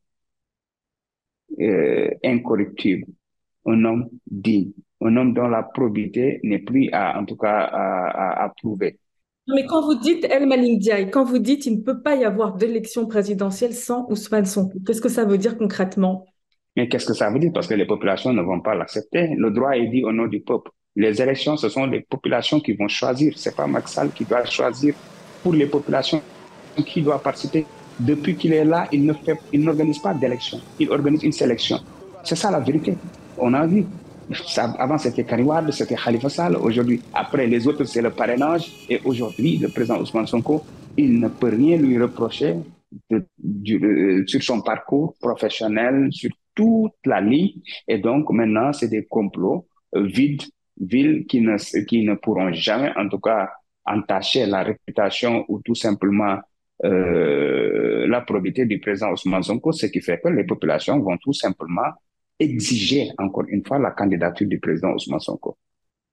euh, 1.60 2.10
incorruptible, 2.24 3.06
un 3.66 3.86
homme 3.86 4.10
digne, 4.26 4.72
un 5.02 5.16
homme 5.16 5.34
dont 5.34 5.48
la 5.48 5.64
probité 5.64 6.40
n'est 6.44 6.60
plus 6.60 6.90
à, 6.92 7.20
en 7.20 7.26
tout 7.26 7.38
cas 7.38 7.62
à, 7.62 8.08
à, 8.08 8.46
à 8.46 8.50
prouver. 8.50 9.00
Mais 9.56 9.66
quand 9.66 9.82
vous 9.82 9.96
dites 9.96 10.26
El 10.30 10.48
Malik 10.48 10.90
quand 11.12 11.24
vous 11.24 11.40
dites 11.40 11.66
il 11.66 11.80
ne 11.80 11.82
peut 11.84 12.02
pas 12.02 12.16
y 12.16 12.24
avoir 12.24 12.56
d'élection 12.56 13.08
présidentielle 13.08 13.74
sans 13.74 14.06
Ousmane 14.10 14.46
Sonko, 14.46 14.78
qu'est-ce 14.86 15.02
que 15.02 15.10
ça 15.10 15.26
veut 15.26 15.38
dire 15.38 15.58
concrètement? 15.58 16.26
Mais 16.76 16.88
qu'est-ce 16.88 17.06
que 17.06 17.14
ça 17.14 17.30
veut 17.32 17.40
dire? 17.40 17.52
Parce 17.54 17.68
que 17.68 17.74
les 17.74 17.86
populations 17.86 18.32
ne 18.32 18.42
vont 18.42 18.62
pas 18.62 18.76
l'accepter. 18.76 19.36
Le 19.38 19.52
droit 19.52 19.72
est 19.72 19.88
dit 19.88 20.04
au 20.04 20.12
nom 20.12 20.28
du 20.28 20.42
peuple. 20.42 20.72
Les 20.96 21.22
élections, 21.22 21.58
ce 21.58 21.68
sont 21.70 21.86
les 21.86 22.02
populations 22.02 22.60
qui 22.60 22.74
vont 22.74 22.88
choisir. 22.88 23.34
C'est 23.38 23.56
pas 23.56 23.68
Maxal 23.68 24.12
qui 24.12 24.24
doit 24.26 24.46
choisir 24.46 24.94
pour 25.44 25.54
les 25.54 25.66
populations 25.66 26.22
qui 26.86 27.02
doit 27.02 27.22
participer. 27.22 27.66
depuis 28.00 28.36
qu'il 28.36 28.54
est 28.54 28.64
là, 28.64 28.88
il 28.94 29.06
n'organise 29.54 30.00
pas 30.00 30.14
d'élection. 30.14 30.60
Il 30.80 30.90
organise 30.90 31.24
une 31.24 31.34
sélection. 31.34 31.80
C'est 32.24 32.36
ça 32.36 32.50
la 32.50 32.60
vérité. 32.60 32.96
On 33.38 33.54
a 33.54 33.66
vu. 33.68 33.86
Avant, 34.58 34.98
c'était 34.98 35.24
Kariwad, 35.24 35.72
c'était 35.72 35.96
Khalifa 35.96 36.30
Sall. 36.30 36.56
Aujourd'hui, 36.56 37.02
après 37.14 37.48
les 37.48 37.68
autres, 37.68 37.84
c'est 37.86 38.02
le 38.02 38.12
parrainage. 38.12 38.72
Et 38.90 39.00
aujourd'hui, 39.04 39.58
le 39.58 39.70
président 39.70 40.00
Ousmane 40.00 40.28
Sonko, 40.28 40.64
il 40.98 41.20
ne 41.20 41.28
peut 41.30 41.50
rien 41.50 41.78
lui 41.78 42.00
reprocher 42.00 42.56
de, 43.10 44.24
sur 44.28 44.44
son 44.44 44.62
parcours 44.62 45.16
professionnel, 45.20 46.10
sur 46.12 46.30
toute 46.54 46.94
la 47.06 47.22
ligne. 47.22 47.54
Et 47.88 47.98
donc, 47.98 48.30
maintenant, 48.32 48.74
c'est 48.74 48.90
des 48.90 49.06
complots 49.06 49.68
euh, 49.96 50.06
vides, 50.06 50.44
vides, 50.80 51.26
qui 51.28 51.42
ne, 51.42 51.58
qui 51.86 52.04
ne 52.04 52.16
pourront 52.16 52.52
jamais, 52.54 52.92
en 52.98 53.08
tout 53.10 53.20
cas, 53.20 53.50
entacher 53.86 54.46
la 54.46 54.64
réputation 54.64 55.46
ou 55.48 55.60
tout 55.62 55.76
simplement 55.76 56.38
euh, 56.86 58.08
la 58.08 58.22
probité 58.22 58.66
du 58.66 58.80
président 58.80 59.12
Ousmane 59.12 59.44
Sonko, 59.44 59.72
ce 59.72 59.88
qui 59.88 60.02
fait 60.02 60.20
que 60.24 60.30
les 60.30 60.44
populations 60.44 61.00
vont 61.00 61.18
tout 61.18 61.34
simplement 61.34 61.92
exiger, 62.40 63.12
encore 63.18 63.46
une 63.48 63.66
fois, 63.66 63.80
la 63.80 63.92
candidature 63.92 64.48
du 64.48 64.60
président 64.60 64.94
Ousmane 64.94 65.20
Sonko. 65.20 65.58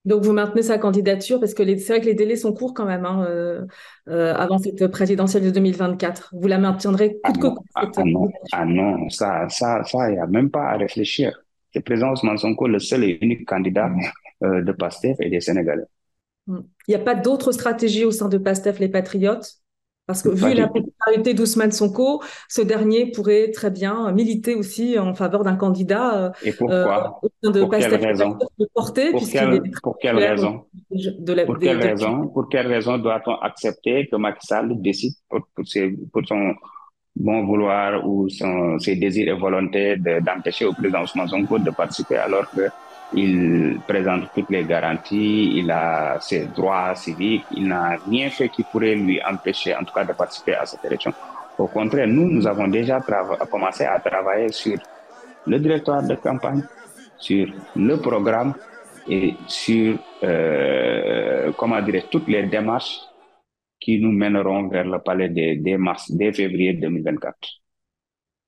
Donc, 0.04 0.22
vous 0.22 0.32
maintenez 0.32 0.62
sa 0.62 0.78
candidature 0.78 1.40
parce 1.40 1.52
que 1.52 1.64
c'est 1.78 1.88
vrai 1.88 2.00
que 2.00 2.06
les 2.06 2.14
délais 2.14 2.36
sont 2.36 2.52
courts 2.52 2.74
quand 2.74 2.86
même 2.86 3.04
hein, 3.04 3.24
euh, 3.28 3.66
euh, 4.08 4.34
avant 4.34 4.58
cette 4.58 4.86
présidentielle 4.86 5.42
de 5.44 5.50
2024. 5.50 6.32
Vous 6.32 6.46
la 6.46 6.58
maintiendrez 6.58 7.18
coûte 7.24 7.40
que 7.40 7.46
ah, 7.74 7.90
ah, 7.96 8.04
non, 8.04 8.30
ah 8.52 8.64
non, 8.64 9.08
ça, 9.10 9.48
ça, 9.48 9.82
ça, 9.82 10.08
il 10.08 10.14
n'y 10.14 10.20
a 10.20 10.26
même 10.28 10.48
pas 10.50 10.68
à 10.70 10.76
réfléchir. 10.76 11.36
Le 11.74 11.80
président 11.80 12.12
Ousmane 12.12 12.38
Sonko, 12.38 12.68
le 12.68 12.78
seul 12.78 13.02
et 13.02 13.18
unique 13.20 13.46
candidat 13.46 13.90
euh, 14.44 14.62
de 14.62 14.72
PASTEF 14.72 15.16
et 15.20 15.28
des 15.28 15.40
Sénégalais. 15.40 15.82
Hmm. 16.46 16.60
Il 16.86 16.94
n'y 16.94 17.00
a 17.00 17.04
pas 17.04 17.16
d'autre 17.16 17.50
stratégie 17.50 18.04
au 18.04 18.12
sein 18.12 18.28
de 18.28 18.38
PASTEF 18.38 18.78
les 18.78 18.88
Patriotes? 18.88 19.60
Parce 20.06 20.22
que 20.22 20.28
vu 20.28 20.54
la 20.54 20.68
popularité 20.68 21.34
d'Ousmane 21.34 21.72
Sonko, 21.72 22.22
ce 22.48 22.62
dernier 22.62 23.10
pourrait 23.10 23.50
très 23.50 23.70
bien 23.70 24.12
militer 24.12 24.54
aussi 24.54 24.98
en 24.98 25.14
faveur 25.14 25.42
d'un 25.42 25.56
candidat. 25.56 26.32
Et 26.44 26.52
pourquoi? 26.52 27.18
euh, 27.44 27.50
de 27.50 27.60
Pour 27.60 27.70
quelle 27.70 27.94
raison? 27.96 28.38
porter, 28.72 29.10
Pour 29.10 29.28
quelle, 29.28 29.62
pour 29.82 29.98
quelle 29.98 30.16
raison? 30.16 30.64
Pour 31.46 31.58
quelle 31.58 31.78
raison? 31.78 32.28
Pour 32.28 32.48
quelle 32.48 32.66
raison 32.68 32.98
doit-on 32.98 33.34
accepter 33.36 34.06
que 34.06 34.16
Macky 34.16 34.46
Sall 34.46 34.80
décide 34.80 35.14
pour, 35.28 35.40
pour, 35.54 36.26
son 36.26 36.54
bon 37.16 37.44
vouloir 37.44 38.06
ou 38.06 38.28
son, 38.28 38.78
ses 38.78 38.94
désirs 38.94 39.34
et 39.34 39.38
volontés 39.38 39.96
d'empêcher 39.96 40.66
au 40.66 40.72
président 40.72 41.02
Ousmane 41.02 41.28
Sonko 41.28 41.58
de 41.58 41.70
participer 41.70 42.16
alors 42.16 42.48
que 42.50 42.68
il 43.12 43.80
présente 43.86 44.30
toutes 44.34 44.50
les 44.50 44.64
garanties, 44.64 45.58
il 45.58 45.70
a 45.70 46.18
ses 46.20 46.46
droits 46.46 46.94
civiques, 46.94 47.44
il 47.52 47.68
n'a 47.68 47.96
rien 48.08 48.30
fait 48.30 48.48
qui 48.48 48.62
pourrait 48.64 48.96
lui 48.96 49.20
empêcher, 49.22 49.74
en 49.74 49.84
tout 49.84 49.94
cas, 49.94 50.04
de 50.04 50.12
participer 50.12 50.54
à 50.54 50.66
cette 50.66 50.84
élection. 50.84 51.12
Au 51.58 51.68
contraire, 51.68 52.06
nous, 52.06 52.28
nous 52.30 52.46
avons 52.46 52.68
déjà 52.68 53.00
commencé 53.50 53.84
à 53.84 53.98
travailler 54.00 54.50
sur 54.52 54.76
le 55.46 55.58
directoire 55.58 56.02
de 56.02 56.14
campagne, 56.16 56.62
sur 57.18 57.46
le 57.76 57.96
programme 57.96 58.54
et 59.08 59.34
sur, 59.46 59.96
euh, 60.22 61.52
comment 61.56 61.80
dire, 61.80 62.08
toutes 62.10 62.28
les 62.28 62.44
démarches 62.44 63.00
qui 63.80 64.00
nous 64.00 64.12
mèneront 64.12 64.68
vers 64.68 64.84
le 64.84 64.98
palais 64.98 65.28
dès, 65.28 65.76
mars, 65.76 66.10
dès 66.10 66.32
février 66.32 66.74
2024. 66.74 67.36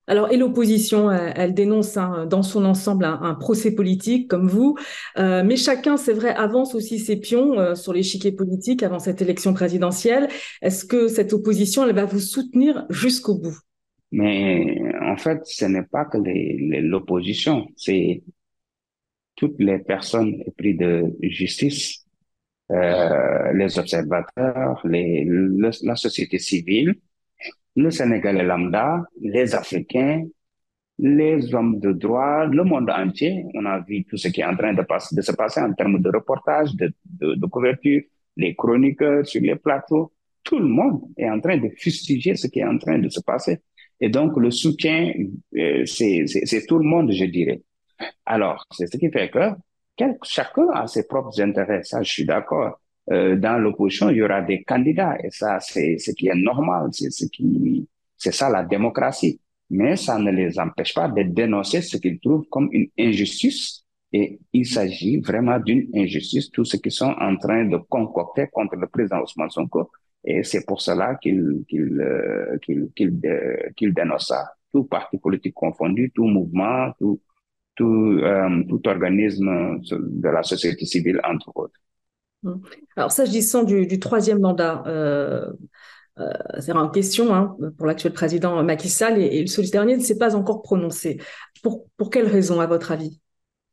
Alors, 0.09 0.33
et 0.33 0.38
l'opposition, 0.38 1.11
elle, 1.11 1.53
dénonce 1.53 1.99
hein, 1.99 2.27
dans 2.27 2.43
son 2.43 2.65
ensemble 2.65 3.05
un, 3.05 3.35
procès 3.35 3.75
politique, 3.75 4.27
comme 4.29 4.49
vous, 4.49 4.77
euh, 5.19 5.43
mais 5.45 5.57
chacun, 5.57 5.99
c'est 5.99 6.15
vrai, 6.15 6.31
avance 6.31 6.75
aussi 6.75 6.99
ses 6.99 7.17
pions 7.17 7.59
euh, 7.59 7.75
sur 7.75 7.93
l'échiquier 7.93 8.33
politique 8.33 8.83
avant 8.83 8.99
cette 8.99 9.21
élection 9.21 9.53
présidentielle. 9.53 10.29
Est-ce 10.62 10.87
que 10.87 11.09
cette 11.09 11.35
opposition, 11.35 11.87
elle 11.87 11.95
va 11.95 12.07
vous 12.07 12.21
soutenir 12.21 12.87
jusqu'au 12.88 13.38
bout? 13.38 13.59
Mais 14.11 14.81
en 15.03 15.19
fait, 15.19 15.41
ce 15.45 15.67
n'est 15.67 15.83
pas 15.83 16.07
que 16.07 16.17
l'opposition, 16.17 17.67
c'est 17.77 18.23
toutes 19.37 19.61
les 19.61 19.79
personnes 19.79 20.43
épris 20.47 20.75
de 20.75 21.05
justice, 21.21 22.07
euh, 22.71 23.53
les 23.53 23.79
observateurs, 23.79 24.81
les, 24.87 25.27
la 25.83 25.97
société 25.97 26.38
civile, 26.38 26.95
le 27.79 27.91
Sénégalais 27.93 28.43
lambda, 28.43 29.05
les 29.21 29.55
Africains, 29.55 30.25
les 30.99 31.55
hommes 31.55 31.79
de 31.79 31.93
droit, 31.93 32.45
le 32.47 32.65
monde 32.65 32.91
entier. 32.91 33.45
On 33.55 33.65
a 33.67 33.79
vu 33.81 34.05
tout 34.05 34.17
ce 34.17 34.29
qui 34.29 34.41
est 34.41 34.45
en 34.45 34.57
train 34.57 34.75
de, 34.75 34.83
se 35.23 35.33
passer 35.33 35.61
en 35.61 35.73
termes 35.73 36.01
de 36.01 36.11
reportage, 36.11 36.75
de, 36.75 36.93
de, 37.21 37.47
couverture, 37.47 38.03
les 38.37 38.57
chroniqueurs 38.57 39.25
sur 39.25 39.41
les 39.43 39.55
plateaux. 39.55 40.13
Tout 40.43 40.59
le 40.59 40.67
monde 40.67 41.03
est 41.17 41.31
en 41.31 41.41
train 41.41 41.57
de 41.59 41.69
fustiger 41.77 42.35
ce 42.35 42.49
qui 42.49 42.59
est 42.59 42.65
en 42.65 42.79
train 42.79 42.99
de 42.99 43.09
se 43.09 43.21
passer. 43.21 43.59
Et 44.01 44.09
donc, 44.09 44.37
le 44.37 44.51
soutien, 44.51 45.13
euh, 45.57 45.85
c'est 45.87 46.67
tout 46.67 46.79
le 46.79 46.85
monde, 46.85 47.13
je 47.13 47.27
dirais. 47.27 47.63
Alors, 48.27 48.65
c'est 48.73 48.87
ce 48.93 48.97
qui 48.97 49.09
fait 49.11 49.31
que 49.31 49.51
chacun 50.25 50.69
a 50.75 50.89
ses 50.89 51.07
propres 51.07 51.41
intérêts. 51.41 51.85
Ça, 51.85 52.03
je 52.03 52.11
suis 52.11 52.25
d'accord. 52.25 52.81
Euh, 53.11 53.37
dans 53.37 53.59
l'opposition, 53.59 54.11
il 54.11 54.19
y 54.19 54.23
aura 54.23 54.43
des 54.43 54.62
candidats 54.65 55.17
et 55.23 55.31
ça, 55.31 55.61
c'est 55.61 55.97
ce 55.99 56.11
qui 56.12 56.29
est 56.29 56.35
normal, 56.35 56.88
c'est 56.93 57.11
ce 57.11 57.25
qui, 57.27 57.88
c'est 58.17 58.33
ça 58.33 58.50
la 58.50 58.65
démocratie. 58.65 59.41
Mais 59.71 59.97
ça 59.97 60.19
ne 60.19 60.31
les 60.31 60.59
empêche 60.59 60.95
pas 60.95 61.09
de 61.09 61.23
dénoncer 61.23 61.81
ce 61.83 61.97
qu'ils 61.97 62.21
trouvent 62.21 62.47
comme 62.50 62.69
une 62.73 62.88
injustice 62.99 63.85
et 64.12 64.38
il 64.53 64.67
s'agit 64.67 65.21
vraiment 65.21 65.59
d'une 65.59 65.88
injustice, 65.95 66.50
tout 66.50 66.65
ce 66.65 66.77
qu'ils 66.79 66.93
sont 66.93 67.15
en 67.19 67.37
train 67.37 67.65
de 67.67 67.77
concocter 67.77 68.47
contre 68.53 68.77
le 68.77 68.87
président 68.88 69.23
Ousmane 69.23 69.50
Sonko. 69.50 69.91
Et 70.25 70.43
c'est 70.43 70.67
pour 70.67 70.81
cela 70.81 71.15
qu'ils 71.17 71.65
qu'ils 71.69 72.00
euh, 72.00 72.59
qu'ils 72.62 72.91
qu'ils 72.95 73.21
euh, 73.25 74.19
ça. 74.19 74.53
Tout 74.73 74.85
parti 74.85 75.17
politique 75.19 75.55
confondu, 75.55 76.11
tout 76.15 76.27
mouvement, 76.27 76.93
tout 76.99 77.21
tout, 77.77 78.21
tout 78.69 78.88
organisme 78.88 79.79
de 79.81 80.29
la 80.29 80.43
société 80.43 80.85
civile, 80.85 81.21
entre 81.25 81.53
autres. 81.57 81.81
Mmh. 82.42 82.54
Alors, 82.97 83.12
s'agissant 83.12 83.64
du, 83.64 83.87
du 83.87 83.99
troisième 83.99 84.40
mandat, 84.40 84.83
euh, 84.87 85.52
euh, 86.18 86.33
c'est 86.61 86.73
en 86.73 86.88
question 86.88 87.35
hein, 87.35 87.57
pour 87.76 87.87
l'actuel 87.87 88.12
président 88.12 88.62
Macky 88.62 88.88
Sall 88.88 89.21
et, 89.21 89.40
et 89.40 89.47
ce 89.47 89.61
dernier 89.71 89.97
ne 89.97 90.02
s'est 90.02 90.18
pas 90.18 90.35
encore 90.37 90.62
prononcé. 90.62 91.18
Pour, 91.62 91.87
pour 91.97 92.11
quelle 92.11 92.26
raison, 92.26 92.61
à 92.61 92.66
votre 92.66 92.92
avis? 92.92 93.21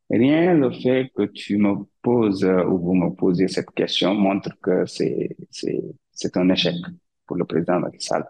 Rien, 0.09 0.53
le 0.53 0.71
fait 0.71 1.11
que 1.15 1.23
tu 1.23 1.57
me 1.57 1.73
poses 2.03 2.43
euh, 2.43 2.63
ou 2.65 2.77
vous 2.77 2.93
me 2.93 3.09
posez 3.15 3.47
cette 3.47 3.71
question 3.71 4.13
montre 4.13 4.49
que 4.61 4.85
c'est 4.85 5.35
un 6.35 6.49
échec 6.49 6.75
pour 7.25 7.37
le 7.37 7.45
président 7.45 7.79
Macky 7.79 8.05
Sall. 8.05 8.25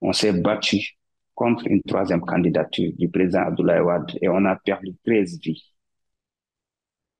On 0.00 0.12
s'est 0.12 0.32
battu 0.32 0.96
contre 1.34 1.66
une 1.68 1.82
troisième 1.82 2.20
candidature 2.20 2.92
du 2.98 3.08
président 3.08 3.42
Abdoulaye 3.42 3.80
Wade 3.80 4.10
et 4.20 4.28
on 4.28 4.44
a 4.44 4.56
perdu 4.56 4.94
13 5.04 5.38
vies. 5.40 5.71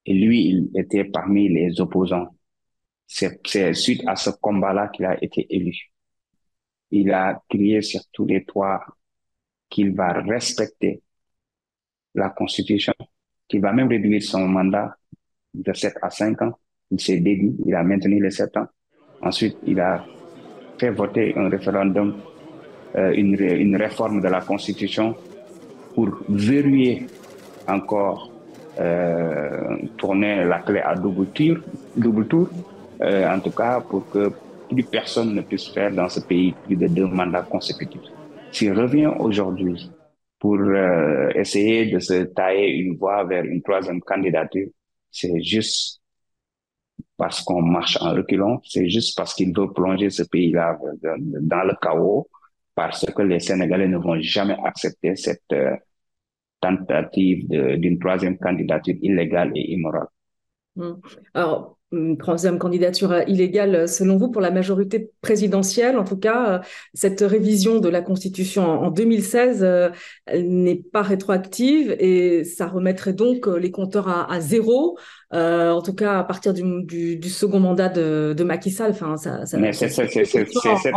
Et 0.07 0.15
lui, 0.15 0.49
il 0.49 0.71
était 0.75 1.05
parmi 1.05 1.49
les 1.49 1.81
opposants. 1.81 2.29
C'est 3.07 3.75
suite 3.75 4.03
à 4.07 4.17
ce 4.17 4.31
combat-là 4.31 4.89
qu'il 4.89 5.05
a 5.05 5.23
été 5.23 5.47
élu. 5.55 5.93
Il 6.91 7.13
a 7.13 7.43
crié 7.49 7.83
sur 7.83 8.01
tous 8.13 8.27
les 8.27 8.45
toits 8.45 8.81
qu'il 9.69 9.95
va 9.95 10.13
respecter 10.13 11.03
la 12.15 12.31
Constitution, 12.31 12.93
qu'il 13.49 13.61
va 13.61 13.73
même 13.73 13.89
réduire 13.89 14.23
son 14.23 14.47
mandat 14.49 14.97
de 15.55 15.73
7 15.73 15.95
à 16.03 16.11
5 16.11 16.43
ans. 16.43 16.59
Il 16.91 17.01
s'est 17.01 17.21
dédié, 17.21 17.53
il 17.67 17.75
a 17.75 17.83
maintenu 17.83 18.23
les 18.23 18.31
7 18.31 18.57
ans. 18.57 18.67
Ensuite, 19.23 19.57
il 19.67 19.79
a 19.81 20.05
fait 20.79 20.91
voter 20.91 21.35
un 21.37 21.49
référendum, 21.49 22.21
euh, 22.97 23.13
une, 23.13 23.41
une 23.41 23.77
réforme 23.77 24.21
de 24.21 24.29
la 24.29 24.41
Constitution 24.41 25.15
pour 25.95 26.09
verrouiller 26.29 27.07
encore 27.69 28.32
euh, 28.79 29.77
tourner 29.97 30.45
la 30.45 30.61
clé 30.61 30.81
à 30.81 30.95
double 30.95 31.27
tour, 31.29 31.59
double 31.97 32.27
tour 32.27 32.49
euh, 33.03 33.29
en 33.29 33.41
tout 33.41 33.51
cas 33.51 33.81
pour 33.81 34.09
que 34.09 34.31
plus 34.71 34.85
personne 34.85 35.35
ne 35.35 35.43
puisse 35.43 35.69
faire 35.69 35.91
dans 35.93 36.09
ce 36.09 36.21
pays 36.21 36.53
plus 36.65 36.77
de 36.77 36.87
deux 36.87 37.07
mandats 37.07 37.43
consécutifs. 37.43 38.01
S'il 38.51 38.73
revient 38.73 39.11
aujourd'hui 39.19 39.91
pour 40.39 40.57
euh, 40.57 41.31
essayer 41.35 41.91
de 41.91 41.99
se 41.99 42.25
tailler 42.25 42.69
une 42.69 42.97
voie 42.97 43.25
vers 43.25 43.45
une 43.45 43.63
troisième 43.63 44.01
candidature, 44.01 44.69
c'est 45.11 45.43
juste 45.43 46.01
parce 47.17 47.43
qu'on 47.43 47.63
marche 47.63 47.99
en 48.01 48.13
reculant, 48.15 48.61
c'est 48.65 48.89
juste 48.89 49.17
parce 49.17 49.35
qu'il 49.35 49.57
veut 49.57 49.73
plonger 49.73 50.11
ce 50.11 50.23
pays-là 50.25 50.79
dans 51.03 51.63
le 51.65 51.75
chaos, 51.81 52.29
parce 52.75 53.07
que 53.15 53.23
les 53.23 53.41
Sénégalais 53.41 53.89
ne 53.89 53.99
vont 53.99 54.19
jamais 54.21 54.57
accepter 54.65 55.15
cette 55.17 55.43
euh, 55.53 55.77
tentative 56.63 57.47
d'une 57.49 57.99
troisième 57.99 58.39
candidature 58.39 58.95
illégale 59.03 59.53
et 59.55 59.73
immorale. 59.73 60.07
Hmm. 60.77 60.95
Alors, 61.35 61.77
une 61.93 62.17
troisième 62.17 62.59
candidature 62.59 63.15
illégale 63.27 63.89
selon 63.89 64.17
vous 64.17 64.31
pour 64.31 64.41
la 64.41 64.51
majorité 64.51 65.11
présidentielle. 65.21 65.99
En 65.99 66.05
tout 66.05 66.17
cas, 66.17 66.63
cette 66.95 67.21
révision 67.21 67.81
de 67.81 67.89
la 67.89 68.01
Constitution 68.01 68.63
en 68.65 68.91
2016 68.91 69.93
n'est 70.35 70.83
pas 70.93 71.03
rétroactive 71.03 71.95
et 71.99 72.45
ça 72.45 72.67
remettrait 72.67 73.13
donc 73.13 73.47
les 73.47 73.71
compteurs 73.71 74.09
à, 74.09 74.41
zéro, 74.41 74.99
en 75.31 75.83
tout 75.83 75.95
cas 75.95 76.19
à 76.19 76.25
partir 76.25 76.55
du, 76.55 77.21
second 77.29 77.61
mandat 77.61 77.91
de, 77.91 78.35
de 78.37 78.45
Macky 78.45 78.71
Sall. 78.71 78.93
Enfin, 78.93 79.17
ça, 79.19 79.43
Mais 79.59 79.73
c'est 79.73 79.89
cette 79.89 80.15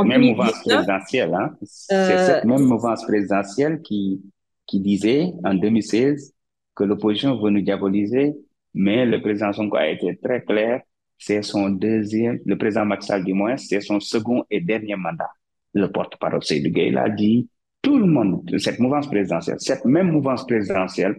même 0.06 0.22
mouvance 0.22 0.64
présidentielle, 0.64 1.34
hein? 1.34 1.50
c'est 1.64 2.26
cette 2.26 2.46
même 2.46 2.62
mouvance 2.62 3.04
présidentielle 3.06 3.82
qui, 3.82 4.22
qui 4.68 4.80
disait 4.80 5.32
en 5.44 5.54
2016 5.54 6.34
que 6.76 6.84
l'opposition 6.84 7.40
veut 7.42 7.50
nous 7.52 7.62
diaboliser 7.62 8.34
mais 8.76 9.06
le 9.06 9.22
président 9.22 9.54
Sonko 9.54 9.78
a 9.78 9.88
été 9.88 10.18
très 10.22 10.44
clair, 10.44 10.82
c'est 11.18 11.42
son 11.42 11.70
deuxième, 11.70 12.40
le 12.46 12.58
président 12.58 12.86
Maxal 12.86 13.24
du 13.24 13.34
moins, 13.34 13.56
c'est 13.56 13.80
son 13.80 14.02
second 14.02 14.44
et 14.52 14.60
dernier 14.60 14.98
mandat. 14.98 15.30
Le 15.74 15.90
porte-parole 15.90 16.44
Seydou 16.44 16.70
Gueye 16.72 16.92
l'a 16.92 17.10
dit, 17.10 17.50
tout 17.82 17.98
le 17.98 18.06
monde, 18.06 18.44
cette 18.60 18.80
mouvance 18.80 19.08
présidentielle, 19.08 19.56
cette 19.60 19.86
même 19.86 20.12
mouvance 20.12 20.46
présidentielle 20.46 21.16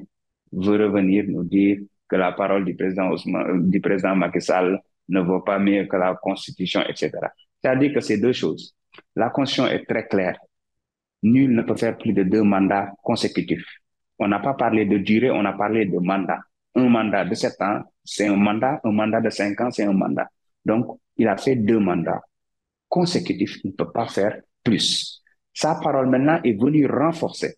veut 0.52 0.84
revenir 0.86 1.24
nous 1.28 1.44
dire 1.44 1.78
que 2.08 2.16
la 2.16 2.32
parole 2.32 2.64
du 2.66 2.76
président 2.76 3.10
Ousmane, 3.10 3.70
du 3.70 3.80
président 3.80 4.14
Macky 4.14 4.40
Sall 4.42 4.78
ne 5.08 5.20
vaut 5.20 5.40
pas 5.40 5.58
mieux 5.58 5.86
que 5.86 5.96
la 5.96 6.14
Constitution, 6.22 6.82
etc. 6.86 7.10
C'est-à-dire 7.62 7.94
que 7.94 8.00
c'est 8.00 8.18
deux 8.18 8.32
choses. 8.32 8.74
La 9.14 9.30
Constitution 9.30 9.66
est 9.66 9.86
très 9.86 10.06
claire. 10.06 10.38
Nul 11.26 11.56
ne 11.56 11.62
peut 11.62 11.74
faire 11.76 11.98
plus 11.98 12.12
de 12.12 12.22
deux 12.22 12.42
mandats 12.42 12.92
consécutifs. 13.02 13.66
On 14.18 14.28
n'a 14.28 14.38
pas 14.38 14.54
parlé 14.54 14.86
de 14.86 14.98
durée, 14.98 15.30
on 15.30 15.44
a 15.44 15.52
parlé 15.52 15.84
de 15.84 15.98
mandat. 15.98 16.38
Un 16.76 16.88
mandat 16.88 17.24
de 17.24 17.34
sept 17.34 17.60
ans, 17.60 17.80
c'est 18.04 18.28
un 18.28 18.36
mandat, 18.36 18.80
un 18.84 18.92
mandat 18.92 19.20
de 19.20 19.30
cinq 19.30 19.60
ans, 19.60 19.70
c'est 19.72 19.84
un 19.84 19.92
mandat. 19.92 20.28
Donc, 20.64 21.00
il 21.16 21.26
a 21.26 21.36
fait 21.36 21.56
deux 21.56 21.80
mandats 21.80 22.22
consécutifs, 22.88 23.56
il 23.64 23.70
ne 23.70 23.72
peut 23.72 23.90
pas 23.90 24.06
faire 24.06 24.40
plus. 24.62 25.20
Sa 25.52 25.74
parole 25.74 26.08
maintenant 26.08 26.40
est 26.44 26.52
venue 26.52 26.86
renforcer, 26.86 27.56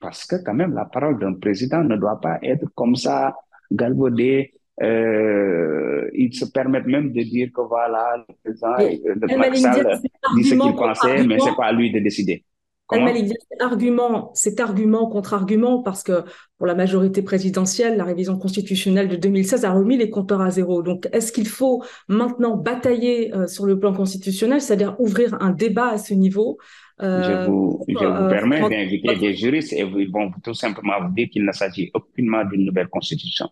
parce 0.00 0.26
que 0.26 0.36
quand 0.44 0.54
même, 0.54 0.74
la 0.74 0.86
parole 0.86 1.18
d'un 1.20 1.34
président 1.34 1.84
ne 1.84 1.96
doit 1.96 2.20
pas 2.20 2.38
être 2.42 2.66
comme 2.74 2.96
ça, 2.96 3.36
galvaudée, 3.70 4.54
euh, 4.82 6.10
ils 6.14 6.34
se 6.34 6.46
permettent 6.46 6.86
même 6.86 7.12
de 7.12 7.22
dire 7.22 7.50
que 7.54 7.60
voilà, 7.60 8.24
le 8.26 8.34
président 8.42 8.76
de 9.14 9.36
Maxal 9.36 10.00
dit 10.34 10.44
ce 10.44 10.54
qu'il 10.54 10.74
pensait, 10.74 11.24
mais 11.24 11.38
c'est 11.38 11.54
pas 11.54 11.66
à 11.66 11.72
lui 11.72 11.92
de 11.92 12.00
décider 12.00 12.44
cet 12.90 13.62
argument, 13.62 14.30
cet 14.34 14.60
argument 14.60 15.08
contre 15.08 15.34
argument, 15.34 15.82
parce 15.82 16.02
que 16.02 16.24
pour 16.58 16.66
la 16.66 16.74
majorité 16.74 17.22
présidentielle, 17.22 17.96
la 17.96 18.04
révision 18.04 18.38
constitutionnelle 18.38 19.08
de 19.08 19.16
2016 19.16 19.64
a 19.64 19.72
remis 19.72 19.96
les 19.96 20.10
compteurs 20.10 20.42
à 20.42 20.50
zéro. 20.50 20.82
Donc, 20.82 21.08
est-ce 21.12 21.32
qu'il 21.32 21.48
faut 21.48 21.82
maintenant 22.08 22.56
batailler 22.56 23.34
euh, 23.34 23.46
sur 23.46 23.64
le 23.66 23.78
plan 23.78 23.94
constitutionnel, 23.94 24.60
c'est-à-dire 24.60 24.96
ouvrir 24.98 25.34
un 25.40 25.50
débat 25.50 25.88
à 25.88 25.98
ce 25.98 26.14
niveau 26.14 26.58
euh, 27.00 27.46
Je 27.46 27.50
vous, 27.50 27.84
je 27.88 27.94
vous 27.94 28.04
euh, 28.04 28.28
permets 28.28 28.60
d'inviter 28.60 29.16
des 29.16 29.34
juristes 29.34 29.72
et 29.72 29.80
ils 29.80 30.10
vont 30.10 30.30
tout 30.42 30.54
simplement 30.54 31.00
vous 31.00 31.14
dire 31.14 31.28
qu'il 31.30 31.44
ne 31.44 31.52
s'agit 31.52 31.90
aucunement 31.94 32.44
d'une 32.44 32.66
nouvelle 32.66 32.88
constitution. 32.88 33.48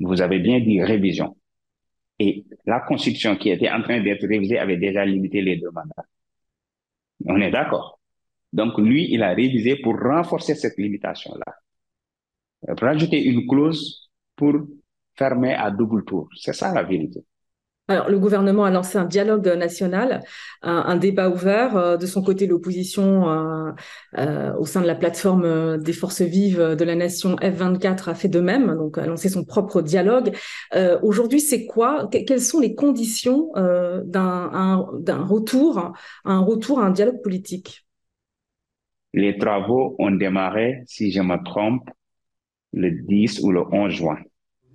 Vous 0.00 0.22
avez 0.22 0.38
bien 0.38 0.60
dit 0.60 0.82
révision. 0.82 1.36
Et 2.18 2.44
la 2.66 2.80
constitution 2.80 3.36
qui 3.36 3.50
était 3.50 3.70
en 3.70 3.82
train 3.82 4.00
d'être 4.00 4.26
révisée 4.26 4.58
avait 4.58 4.76
déjà 4.76 5.04
limité 5.04 5.42
les 5.42 5.56
deux 5.56 5.70
mandats. 5.70 6.06
On 7.26 7.40
est 7.40 7.50
d'accord? 7.50 7.99
Donc, 8.52 8.78
lui, 8.78 9.12
il 9.12 9.22
a 9.22 9.30
révisé 9.34 9.76
pour 9.76 9.98
renforcer 9.98 10.54
cette 10.54 10.76
limitation-là. 10.78 11.54
Rajouter 12.80 13.22
une 13.22 13.46
clause 13.46 14.10
pour 14.36 14.54
fermer 15.16 15.54
à 15.54 15.70
double 15.70 16.04
tour. 16.04 16.28
C'est 16.36 16.52
ça 16.52 16.72
la 16.72 16.82
vérité. 16.82 17.24
Alors, 17.90 18.08
le 18.08 18.20
gouvernement 18.20 18.64
a 18.64 18.70
lancé 18.70 18.98
un 18.98 19.04
dialogue 19.04 19.48
national, 19.48 20.22
un, 20.62 20.96
débat 20.96 21.28
ouvert. 21.28 21.76
Euh, 21.76 21.96
de 21.96 22.06
son 22.06 22.22
côté, 22.22 22.46
l'opposition 22.46 23.28
euh, 23.28 23.72
euh, 24.16 24.54
au 24.58 24.64
sein 24.64 24.80
de 24.80 24.86
la 24.86 24.94
plateforme 24.94 25.76
des 25.78 25.92
forces 25.92 26.22
vives 26.22 26.76
de 26.76 26.84
la 26.84 26.94
nation 26.94 27.34
F24 27.34 28.10
a 28.10 28.14
fait 28.14 28.28
de 28.28 28.38
même, 28.38 28.76
donc 28.76 28.96
a 28.96 29.06
lancé 29.06 29.28
son 29.28 29.44
propre 29.44 29.82
dialogue. 29.82 30.36
Aujourd'hui, 31.02 31.40
c'est 31.40 31.66
quoi? 31.66 32.08
Quelles 32.12 32.40
sont 32.40 32.60
les 32.60 32.76
conditions 32.76 33.50
d'un 33.56 35.24
retour, 35.24 35.92
un 36.24 36.38
retour 36.38 36.78
à 36.80 36.84
un 36.84 36.90
dialogue 36.90 37.20
politique? 37.22 37.84
Les 39.12 39.38
travaux 39.38 39.96
ont 39.98 40.10
démarré, 40.12 40.82
si 40.86 41.10
je 41.12 41.20
me 41.20 41.42
trompe, 41.44 41.88
le 42.72 42.90
10 42.90 43.40
ou 43.40 43.50
le 43.52 43.62
11 43.72 43.92
juin. 43.92 44.18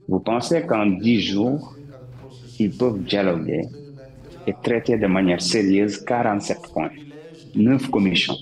Vous 0.08 0.20
pensez 0.20 0.66
qu'en 0.66 0.86
10 0.86 1.22
jours, 1.22 1.80
ils 2.60 2.76
peuvent 2.76 3.04
dialoguer 3.04 3.62
et 4.46 4.56
traiter 4.60 4.98
de 4.98 5.08
manière 5.08 5.42
sérieuse 5.42 6.04
47 6.04 6.62
points, 6.74 6.92
9 7.56 7.90
commissions 7.90 8.38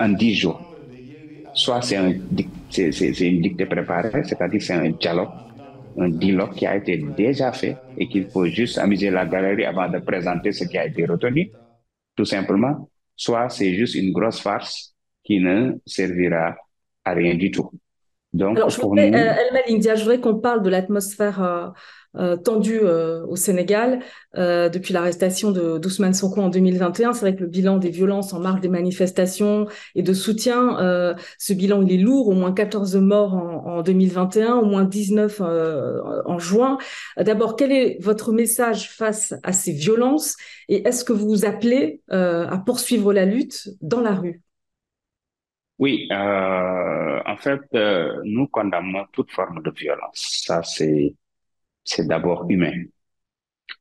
en 0.00 0.08
10 0.10 0.34
jours. 0.34 0.66
Soit 1.52 1.82
c'est 1.82 1.96
un, 1.96 2.10
une 2.10 3.40
dictée 3.42 3.66
préparée, 3.66 4.24
c'est-à-dire 4.24 4.62
c'est 4.62 4.74
un 4.74 4.90
dialogue, 4.90 5.34
un 5.98 6.08
dialogue 6.10 6.54
qui 6.54 6.66
a 6.66 6.76
été 6.76 6.96
déjà 6.98 7.52
fait 7.52 7.82
et 7.96 8.08
qu'il 8.08 8.30
faut 8.30 8.46
juste 8.46 8.78
amuser 8.78 9.10
la 9.10 9.26
galerie 9.26 9.64
avant 9.64 9.88
de 9.88 9.98
présenter 9.98 10.52
ce 10.52 10.64
qui 10.64 10.78
a 10.78 10.86
été 10.86 11.04
retenu, 11.06 11.52
tout 12.16 12.24
simplement. 12.24 12.90
Soit 13.16 13.48
c'est 13.50 13.74
juste 13.74 13.94
une 13.94 14.12
grosse 14.12 14.40
farce 14.40 14.94
qui 15.24 15.40
ne 15.40 15.74
servira 15.86 16.56
à 17.04 17.12
rien 17.12 17.34
du 17.34 17.50
tout. 17.50 17.70
Donc, 18.32 18.56
Alors, 18.56 18.70
je 18.70 18.80
voudrais, 18.80 19.10
nous... 19.10 19.18
Euh, 19.18 19.94
je 19.94 20.00
voudrais 20.00 20.20
qu'on 20.20 20.38
parle 20.38 20.62
de 20.62 20.70
l'atmosphère 20.70 21.42
euh, 21.42 21.66
euh, 22.16 22.36
tendue 22.36 22.80
au 22.80 23.36
Sénégal 23.36 24.00
depuis 24.34 24.92
l'arrestation 24.92 25.50
de 25.50 25.78
d'Ousmane 25.78 26.14
Sonko 26.14 26.40
en 26.40 26.48
2021. 26.48 27.12
C'est 27.12 27.20
vrai 27.20 27.34
que 27.34 27.40
le 27.40 27.46
bilan 27.46 27.76
des 27.76 27.90
violences 27.90 28.32
en 28.32 28.40
marge 28.40 28.60
des 28.60 28.68
manifestations 28.68 29.66
et 29.94 30.02
de 30.02 30.12
soutien, 30.14 31.14
ce 31.38 31.52
bilan 31.52 31.82
il 31.82 31.92
est 31.92 32.02
lourd, 32.02 32.28
au 32.28 32.32
moins 32.32 32.52
14 32.52 32.96
morts 32.96 33.34
en, 33.34 33.78
en 33.78 33.82
2021, 33.82 34.56
au 34.56 34.64
moins 34.64 34.84
19 34.84 35.40
en 35.40 36.38
juin. 36.38 36.78
D'abord, 37.18 37.56
quel 37.56 37.72
est 37.72 37.98
votre 38.00 38.32
message 38.32 38.90
face 38.90 39.34
à 39.42 39.52
ces 39.52 39.72
violences 39.72 40.36
et 40.68 40.86
est-ce 40.86 41.04
que 41.04 41.12
vous 41.12 41.28
vous 41.28 41.44
appelez 41.44 42.00
à 42.08 42.62
poursuivre 42.64 43.12
la 43.12 43.24
lutte 43.24 43.70
dans 43.80 44.00
la 44.00 44.14
rue? 44.14 44.42
Oui, 45.78 46.08
euh, 46.12 47.20
en 47.26 47.36
fait, 47.36 47.60
euh, 47.74 48.20
nous 48.24 48.46
condamnons 48.48 49.06
toute 49.12 49.30
forme 49.32 49.62
de 49.62 49.70
violence. 49.70 50.42
Ça, 50.44 50.62
c'est 50.62 51.14
c'est 51.84 52.06
d'abord 52.06 52.46
humain. 52.50 52.72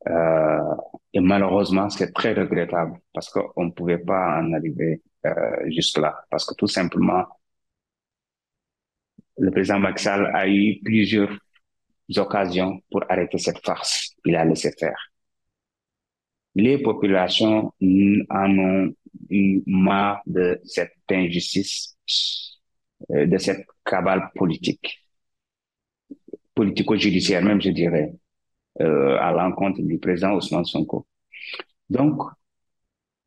Euh, 0.08 0.76
et 1.14 1.20
malheureusement, 1.20 1.90
c'est 1.90 2.14
très 2.14 2.34
regrettable 2.34 3.00
parce 3.14 3.30
qu'on 3.30 3.66
ne 3.66 3.72
pouvait 3.72 4.00
pas 4.00 4.40
en 4.40 4.54
arriver 4.54 5.02
euh, 5.26 5.70
jusque 5.70 5.98
là. 6.00 6.26
Parce 6.30 6.46
que 6.46 6.56
tout 6.56 6.68
simplement, 6.68 7.26
le 9.38 9.52
président 9.52 9.80
Maxal 9.80 10.32
a 10.34 10.48
eu 10.48 10.80
plusieurs 10.84 11.32
occasions 12.18 12.80
pour 12.92 13.04
arrêter 13.10 13.38
cette 13.38 13.60
farce. 13.66 14.16
Il 14.26 14.36
a 14.36 14.46
laissé 14.46 14.72
faire. 14.80 15.12
Les 16.56 16.78
populations 16.82 17.74
en 18.30 18.58
ont 18.60 18.94
eu 19.30 19.62
marre 19.66 20.22
de 20.26 20.60
cette 20.66 20.94
injustice, 21.10 21.98
euh, 23.12 23.26
de 23.26 23.38
cette 23.38 23.66
cabale 23.86 24.30
politique, 24.36 25.04
politico-judiciaire 26.54 27.44
même, 27.44 27.62
je 27.62 27.70
dirais, 27.70 28.14
euh, 28.82 29.18
à 29.20 29.32
l'encontre 29.32 29.82
du 29.82 29.98
président 30.00 30.34
Ousmane 30.36 30.66
Sonko. 30.66 31.06
Donc, 31.90 32.22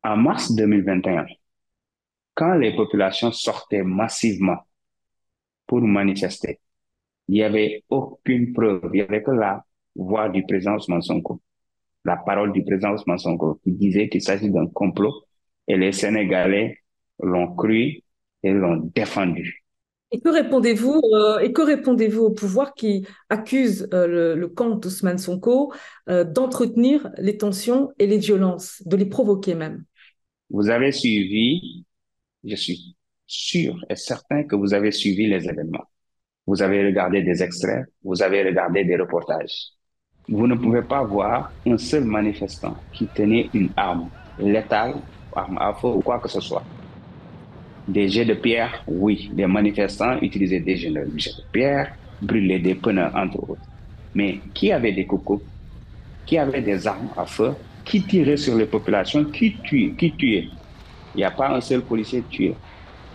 en 0.03 0.17
mars 0.17 0.51
2021, 0.55 1.25
quand 2.33 2.55
les 2.55 2.75
populations 2.75 3.31
sortaient 3.31 3.83
massivement 3.83 4.57
pour 5.67 5.81
manifester, 5.81 6.59
il 7.27 7.35
n'y 7.35 7.43
avait 7.43 7.83
aucune 7.89 8.53
preuve, 8.53 8.81
il 8.93 8.97
n'y 8.97 9.01
avait 9.01 9.23
que 9.23 9.31
la 9.31 9.63
voix 9.95 10.29
du 10.29 10.43
président 10.45 10.75
Ousmane 10.75 11.01
Sonko, 11.01 11.41
la 12.03 12.17
parole 12.17 12.51
du 12.53 12.63
président 12.63 12.93
Ousmane 12.93 13.17
Sonko 13.17 13.59
qui 13.63 13.71
disait 13.71 14.09
qu'il 14.09 14.21
s'agit 14.21 14.49
d'un 14.51 14.67
complot 14.67 15.24
et 15.67 15.77
les 15.77 15.91
Sénégalais 15.91 16.79
l'ont 17.19 17.53
cru 17.55 18.01
et 18.43 18.51
l'ont 18.51 18.91
défendu. 18.93 19.65
Et 20.11 20.19
que 20.19 20.29
répondez-vous 20.29 21.01
euh, 21.13 21.39
et 21.39 21.51
que 21.51 21.61
répondez-vous 21.61 22.23
au 22.23 22.31
pouvoir 22.31 22.73
qui 22.73 23.05
accuse 23.29 23.87
euh, 23.93 24.07
le, 24.07 24.35
le, 24.35 24.47
camp 24.47 24.69
d'Ousmane 24.75 25.17
Sonko 25.17 25.73
euh, 26.09 26.23
d'entretenir 26.23 27.09
les 27.17 27.37
tensions 27.37 27.91
et 27.99 28.05
les 28.07 28.19
violences, 28.19 28.81
de 28.85 28.95
les 28.95 29.07
provoquer 29.07 29.55
même? 29.55 29.83
Vous 30.49 30.69
avez 30.69 30.91
suivi, 30.91 31.85
je 32.43 32.55
suis 32.55 32.95
sûr 33.25 33.83
et 33.89 33.95
certain 33.95 34.43
que 34.43 34.55
vous 34.55 34.73
avez 34.73 34.91
suivi 34.91 35.27
les 35.27 35.47
événements. 35.49 35.85
Vous 36.45 36.61
avez 36.61 36.85
regardé 36.85 37.23
des 37.23 37.41
extraits, 37.41 37.85
vous 38.03 38.21
avez 38.21 38.43
regardé 38.43 38.85
des 38.85 38.95
reportages. 38.95 39.69
Vous 40.29 40.45
ne 40.47 40.55
pouvez 40.55 40.83
pas 40.83 41.03
voir 41.03 41.51
un 41.65 41.77
seul 41.77 42.03
manifestant 42.03 42.77
qui 42.93 43.07
tenait 43.07 43.49
une 43.53 43.69
arme 43.75 44.09
létale 44.39 44.95
armes 45.35 45.57
à 45.59 45.73
feu 45.73 45.89
ou 45.89 46.01
quoi 46.01 46.19
que 46.19 46.29
ce 46.29 46.41
soit. 46.41 46.63
Des 47.87 48.07
jets 48.09 48.25
de 48.25 48.33
pierre, 48.33 48.83
oui, 48.87 49.29
des 49.33 49.45
manifestants 49.47 50.17
utilisaient 50.21 50.59
des 50.59 50.75
jets 50.75 50.91
de 50.91 51.07
pierre, 51.51 51.95
brûlaient 52.21 52.59
des 52.59 52.75
pneus, 52.75 53.09
entre 53.13 53.49
autres. 53.49 53.61
Mais 54.13 54.39
qui 54.53 54.71
avait 54.71 54.93
des 54.93 55.05
coucous 55.05 55.41
qui 56.25 56.37
avaient 56.37 56.61
des 56.61 56.87
armes 56.87 57.09
à 57.15 57.25
feu, 57.25 57.53
qui 57.83 58.01
tiraient 58.03 58.37
sur 58.37 58.55
les 58.55 58.65
populations, 58.65 59.25
qui 59.25 59.55
tuaient. 59.61 59.93
Qui 59.95 60.11
tuaient. 60.15 60.49
Il 61.13 61.17
n'y 61.17 61.23
a 61.23 61.31
pas 61.31 61.49
un 61.55 61.61
seul 61.61 61.83
policier 61.83 62.23
tué. 62.23 62.55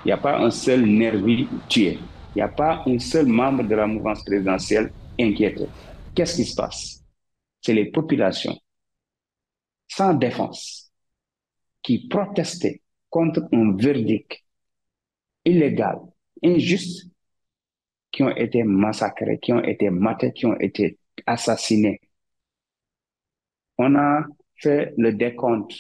Il 0.04 0.09
n'y 0.09 0.12
a 0.12 0.16
pas 0.16 0.38
un 0.38 0.50
seul 0.50 0.87
nervi 0.87 1.48
tué. 1.68 1.98
Il 2.35 2.38
n'y 2.38 2.42
a 2.42 2.48
pas 2.48 2.83
un 2.87 2.98
seul 2.98 3.26
membre 3.26 3.64
de 3.64 3.74
la 3.74 3.87
mouvance 3.87 4.22
présidentielle 4.24 4.92
inquiété. 5.18 5.66
Qu'est-ce 6.14 6.37
qui 6.37 6.44
se 6.44 6.54
passe? 6.54 7.04
C'est 7.61 7.74
les 7.74 7.90
populations 7.90 8.56
sans 9.88 10.14
défense 10.14 10.89
qui 11.83 12.09
protestaient 12.09 12.83
contre 13.09 13.49
un 13.53 13.77
verdict 13.77 14.43
illégal, 15.45 15.99
injuste, 16.45 17.11
qui 18.11 18.23
ont 18.23 18.35
été 18.35 18.62
massacrés, 18.64 19.38
qui 19.38 19.53
ont 19.53 19.62
été 19.62 19.90
matés, 19.90 20.33
qui 20.33 20.47
ont 20.47 20.59
été 20.59 20.99
assassinés. 21.27 22.01
On 23.79 23.95
a 23.97 24.25
fait 24.57 24.93
le 24.99 25.12
décompte. 25.12 25.75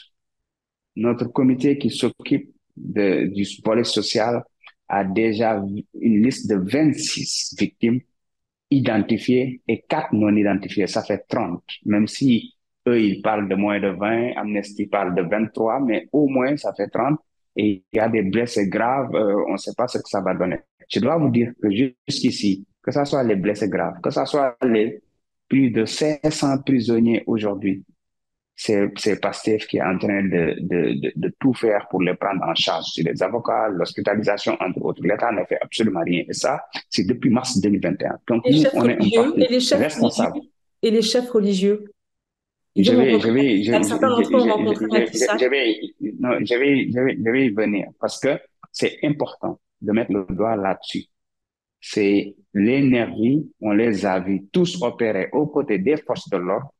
Notre 0.96 1.26
comité 1.26 1.78
qui 1.78 1.90
s'occupe 1.90 2.54
du 2.76 3.46
volet 3.64 3.84
social 3.84 4.42
a 4.88 5.04
déjà 5.04 5.62
une 6.00 6.22
liste 6.22 6.48
de 6.50 6.56
26 6.56 7.54
victimes 7.58 8.00
identifiées 8.70 9.60
et 9.68 9.82
4 9.82 10.12
non 10.12 10.34
identifiées. 10.34 10.86
Ça 10.86 11.02
fait 11.02 11.24
30. 11.28 11.62
Même 11.84 12.08
si 12.08 12.54
eux, 12.88 13.00
ils 13.00 13.22
parlent 13.22 13.48
de 13.48 13.54
moins 13.54 13.80
de 13.80 13.88
20, 13.88 14.32
Amnesty 14.36 14.86
parle 14.86 15.14
de 15.14 15.22
23, 15.22 15.80
mais 15.80 16.08
au 16.12 16.28
moins, 16.28 16.56
ça 16.56 16.72
fait 16.74 16.88
30. 16.88 17.18
Et 17.56 17.84
il 17.92 17.96
y 17.96 18.00
a 18.00 18.08
des 18.08 18.22
blessés 18.22 18.68
graves, 18.68 19.14
euh, 19.14 19.44
on 19.48 19.52
ne 19.52 19.58
sait 19.58 19.74
pas 19.76 19.88
ce 19.88 19.98
que 19.98 20.08
ça 20.08 20.20
va 20.20 20.34
donner. 20.34 20.58
Je 20.88 21.00
dois 21.00 21.16
vous 21.18 21.30
dire 21.30 21.52
que 21.62 21.68
jusqu'ici, 21.70 22.66
que 22.82 22.90
ce 22.90 23.04
soit 23.04 23.22
les 23.22 23.36
blessés 23.36 23.68
graves, 23.68 24.00
que 24.02 24.10
ce 24.10 24.24
soit 24.24 24.56
les 24.62 25.02
plus 25.48 25.70
de 25.70 25.84
500 25.84 26.62
prisonniers 26.62 27.24
aujourd'hui, 27.26 27.84
c'est 28.60 29.20
Pastef 29.20 29.66
qui 29.66 29.78
est 29.78 29.82
en 29.82 29.96
train 29.96 30.22
de, 30.22 30.56
de, 30.60 31.12
de, 31.16 31.34
tout 31.40 31.54
faire 31.54 31.86
pour 31.88 32.02
les 32.02 32.14
prendre 32.14 32.42
en 32.44 32.54
charge. 32.54 32.84
Sur 32.84 33.04
les 33.06 33.22
avocats, 33.22 33.68
l'hospitalisation, 33.70 34.56
entre 34.60 34.82
autres. 34.82 35.02
L'État 35.02 35.32
ne 35.32 35.44
fait 35.44 35.58
absolument 35.62 36.02
rien. 36.04 36.24
Et 36.28 36.34
ça, 36.34 36.60
c'est 36.90 37.06
depuis 37.06 37.30
mars 37.30 37.58
2021. 37.58 38.18
Donc, 38.28 38.44
nous, 38.44 38.62
on 38.74 38.86
est 38.86 39.18
un 39.18 39.32
et 39.36 39.48
les 39.48 39.60
chefs 39.60 39.78
responsable. 39.80 40.40
Et 40.82 40.90
les 40.90 41.00
chefs 41.00 41.30
religieux? 41.30 41.84
Je 42.76 42.92
vais, 42.92 43.20
je 43.20 43.28
vais, 43.30 43.62
je, 43.62 43.72
je 47.24 47.30
vais 47.30 47.46
y 47.46 47.50
venir 47.50 47.88
parce 48.00 48.20
que 48.20 48.38
c'est 48.72 48.98
important 49.02 49.58
de 49.80 49.92
mettre 49.92 50.12
le 50.12 50.26
doigt 50.30 50.56
là-dessus. 50.56 51.04
C'est 51.80 52.36
l'énergie, 52.54 53.50
on 53.60 53.72
les 53.72 54.04
a 54.06 54.20
vus 54.20 54.46
tous 54.52 54.82
opérer 54.82 55.28
aux 55.32 55.46
côtés 55.46 55.78
des 55.78 55.96
forces 55.96 56.28
de 56.28 56.36
l'ordre 56.36 56.72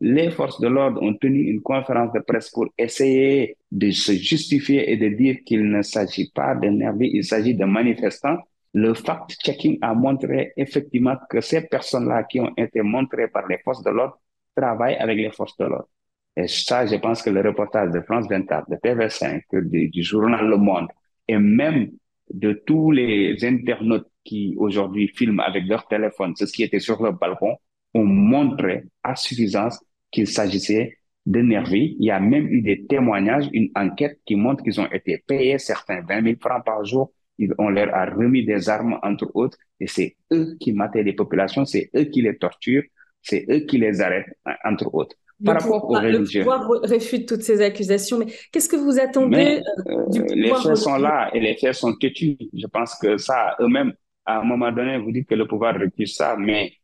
les 0.00 0.30
forces 0.30 0.60
de 0.60 0.68
l'ordre 0.68 1.02
ont 1.02 1.14
tenu 1.14 1.42
une 1.50 1.60
conférence 1.60 2.12
de 2.12 2.20
presse 2.20 2.50
pour 2.50 2.66
essayer 2.78 3.56
de 3.70 3.90
se 3.90 4.12
justifier 4.12 4.90
et 4.90 4.96
de 4.96 5.08
dire 5.08 5.38
qu'il 5.44 5.68
ne 5.70 5.82
s'agit 5.82 6.30
pas 6.30 6.54
de 6.54 6.68
nervis, 6.68 7.10
il 7.12 7.24
s'agit 7.24 7.54
de 7.54 7.64
manifestants. 7.64 8.38
Le 8.72 8.94
fact-checking 8.94 9.78
a 9.82 9.94
montré 9.94 10.52
effectivement 10.56 11.16
que 11.28 11.40
ces 11.40 11.62
personnes-là 11.66 12.24
qui 12.24 12.40
ont 12.40 12.52
été 12.56 12.82
montrées 12.82 13.28
par 13.28 13.46
les 13.46 13.58
forces 13.58 13.82
de 13.82 13.90
l'ordre 13.90 14.18
travaillent 14.60 14.96
avec 14.96 15.16
les 15.16 15.30
forces 15.30 15.56
de 15.58 15.64
l'ordre. 15.64 15.88
Et 16.36 16.46
ça, 16.46 16.86
je 16.86 16.96
pense 16.96 17.22
que 17.22 17.30
le 17.30 17.40
reportage 17.40 17.90
de 17.90 18.00
France 18.00 18.26
24, 18.28 18.70
de 18.70 18.76
TV5, 18.76 19.42
du, 19.90 20.02
journal 20.02 20.46
Le 20.46 20.56
Monde, 20.56 20.88
et 21.26 21.38
même 21.38 21.90
de 22.32 22.52
tous 22.66 22.90
les 22.92 23.36
internautes 23.44 24.08
qui 24.24 24.54
aujourd'hui 24.58 25.08
filment 25.08 25.40
avec 25.40 25.64
leur 25.66 25.86
téléphone 25.88 26.34
ce 26.36 26.44
qui 26.44 26.62
était 26.62 26.78
sur 26.78 27.02
le 27.02 27.12
balcon, 27.12 27.56
ont 27.94 28.04
montré 28.04 28.84
à 29.02 29.16
suffisance 29.16 29.82
qu'il 30.12 30.28
s'agissait 30.28 30.96
de. 31.26 31.40
Il 31.72 32.04
y 32.04 32.10
a 32.10 32.20
même 32.20 32.46
eu 32.48 32.62
des 32.62 32.86
témoignages, 32.86 33.48
une 33.52 33.70
enquête 33.74 34.18
qui 34.24 34.36
montre 34.36 34.62
qu'ils 34.62 34.80
ont 34.80 34.90
été 34.90 35.22
payés 35.26 35.58
certains 35.58 36.02
20 36.02 36.22
000 36.22 36.36
francs 36.40 36.64
par 36.64 36.84
jour. 36.84 37.12
On 37.58 37.70
leur 37.70 37.94
a 37.94 38.04
remis 38.06 38.44
des 38.44 38.68
armes, 38.68 38.98
entre 39.02 39.30
autres, 39.34 39.58
et 39.80 39.86
c'est 39.86 40.16
eux 40.32 40.56
qui 40.60 40.72
mataient 40.72 41.02
les 41.02 41.14
populations, 41.14 41.64
c'est 41.64 41.90
eux 41.96 42.04
qui 42.04 42.20
les 42.20 42.36
torturent, 42.36 42.84
c'est 43.22 43.46
eux 43.50 43.60
qui 43.60 43.78
les 43.78 44.00
arrêtent, 44.00 44.32
entre 44.64 44.92
autres. 44.94 45.16
Par 45.44 45.60
rapport 45.60 45.90
aux 45.90 45.94
religieux. 45.94 46.40
Le 46.40 46.46
pouvoir 46.46 46.80
réfute 46.82 47.26
toutes 47.26 47.42
ces 47.42 47.62
accusations, 47.62 48.18
mais 48.18 48.26
qu'est-ce 48.52 48.68
que 48.68 48.76
vous 48.76 48.98
attendez 49.00 49.62
euh, 49.88 50.06
du 50.08 50.22
pouvoir 50.22 50.36
Les 50.36 50.68
faits 50.68 50.76
sont 50.76 50.96
là 50.96 51.30
et 51.32 51.40
les 51.40 51.56
faits 51.56 51.74
sont 51.74 51.94
têtus. 51.94 52.36
Je 52.52 52.66
pense 52.66 52.94
que 52.96 53.16
ça, 53.16 53.56
eux-mêmes, 53.60 53.94
à 54.26 54.40
un 54.40 54.44
moment 54.44 54.70
donné, 54.70 54.98
vous 54.98 55.10
dites 55.12 55.26
que 55.26 55.34
le 55.34 55.46
pouvoir 55.46 55.74
refuse 55.78 56.14
ça, 56.14 56.36
mais 56.38 56.74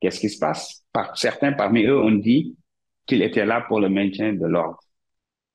qu'est-ce 0.00 0.20
qui 0.20 0.28
se 0.28 0.38
passe? 0.38 0.84
Par, 0.92 1.16
Certains 1.18 1.52
parmi 1.52 1.84
eux 1.84 1.98
ont 1.98 2.12
dit 2.12 2.56
qu'il 3.06 3.22
était 3.22 3.44
là 3.44 3.62
pour 3.66 3.80
le 3.80 3.88
maintien 3.88 4.32
de 4.32 4.46
l'ordre. 4.46 4.78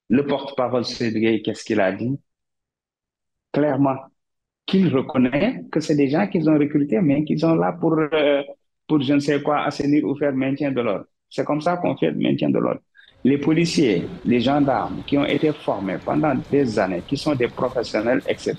Le 0.10 0.26
porte-parole 0.26 0.84
Cédric, 0.84 1.46
qu'est-ce 1.46 1.64
qu'il 1.64 1.80
a 1.80 1.94
dit? 1.94 2.20
Clairement, 3.54 3.96
qu'il 4.66 4.94
reconnaît 4.94 5.64
que 5.72 5.80
c'est 5.80 5.96
des 5.96 6.10
gens 6.10 6.28
qu'ils 6.28 6.50
ont 6.50 6.58
recrutés, 6.58 7.00
mais 7.00 7.24
qu'ils 7.24 7.40
sont 7.40 7.56
là 7.56 7.72
pour, 7.72 7.98
euh, 7.98 8.44
pour 8.92 9.02
je 9.02 9.14
ne 9.14 9.20
sais 9.20 9.42
quoi, 9.42 9.62
assainir 9.62 10.04
ou 10.04 10.18
faire 10.18 10.34
maintien 10.34 10.70
de 10.70 10.82
l'ordre. 10.82 11.06
C'est 11.30 11.46
comme 11.46 11.62
ça 11.62 11.78
qu'on 11.78 11.96
fait 11.96 12.12
le 12.12 12.18
maintien 12.18 12.50
de 12.50 12.60
l'ordre. 12.60 12.82
Les 13.24 13.38
policiers, 13.38 14.04
les 14.26 14.42
gendarmes 14.42 15.02
qui 15.08 15.18
ont 15.18 15.24
été 15.24 15.54
formés 15.54 15.98
pendant 16.04 16.36
des 16.52 16.78
années, 16.78 17.02
qui 17.08 17.16
sont 17.16 17.34
des 17.34 17.48
professionnels, 17.48 18.22
etc., 18.28 18.56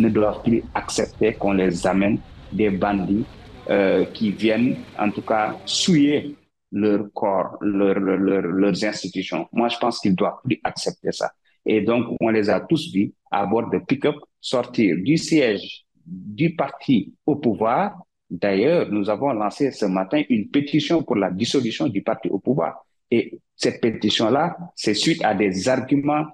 ne 0.00 0.08
doivent 0.08 0.42
plus 0.42 0.64
accepter 0.74 1.34
qu'on 1.34 1.52
les 1.52 1.86
amène 1.86 2.18
des 2.50 2.70
bandits 2.70 3.24
euh, 3.68 4.04
qui 4.06 4.32
viennent, 4.32 4.74
en 4.98 5.08
tout 5.12 5.22
cas, 5.22 5.54
souiller 5.66 6.34
leur 6.72 7.04
corps, 7.14 7.56
leur, 7.60 8.00
leur, 8.00 8.42
leurs 8.42 8.84
institutions. 8.84 9.46
Moi, 9.52 9.68
je 9.68 9.78
pense 9.78 10.00
qu'ils 10.00 10.16
doivent 10.16 10.40
plus 10.42 10.58
accepter 10.64 11.12
ça. 11.12 11.30
Et 11.64 11.80
donc, 11.82 12.16
on 12.20 12.30
les 12.30 12.50
a 12.50 12.58
tous 12.58 12.92
vus 12.92 13.12
à 13.30 13.46
bord 13.46 13.70
de 13.70 13.78
pick-up 13.78 14.16
sortir 14.40 14.96
du 14.98 15.16
siège 15.16 15.84
du 16.04 16.56
parti 16.56 17.14
au 17.24 17.36
pouvoir. 17.36 18.02
D'ailleurs, 18.30 18.90
nous 18.90 19.10
avons 19.10 19.32
lancé 19.32 19.72
ce 19.72 19.86
matin 19.86 20.22
une 20.28 20.48
pétition 20.48 21.02
pour 21.02 21.16
la 21.16 21.30
dissolution 21.30 21.88
du 21.88 22.02
parti 22.02 22.28
au 22.28 22.38
pouvoir. 22.38 22.86
Et 23.10 23.40
cette 23.56 23.80
pétition-là, 23.80 24.56
c'est 24.76 24.94
suite 24.94 25.24
à 25.24 25.34
des 25.34 25.68
arguments 25.68 26.26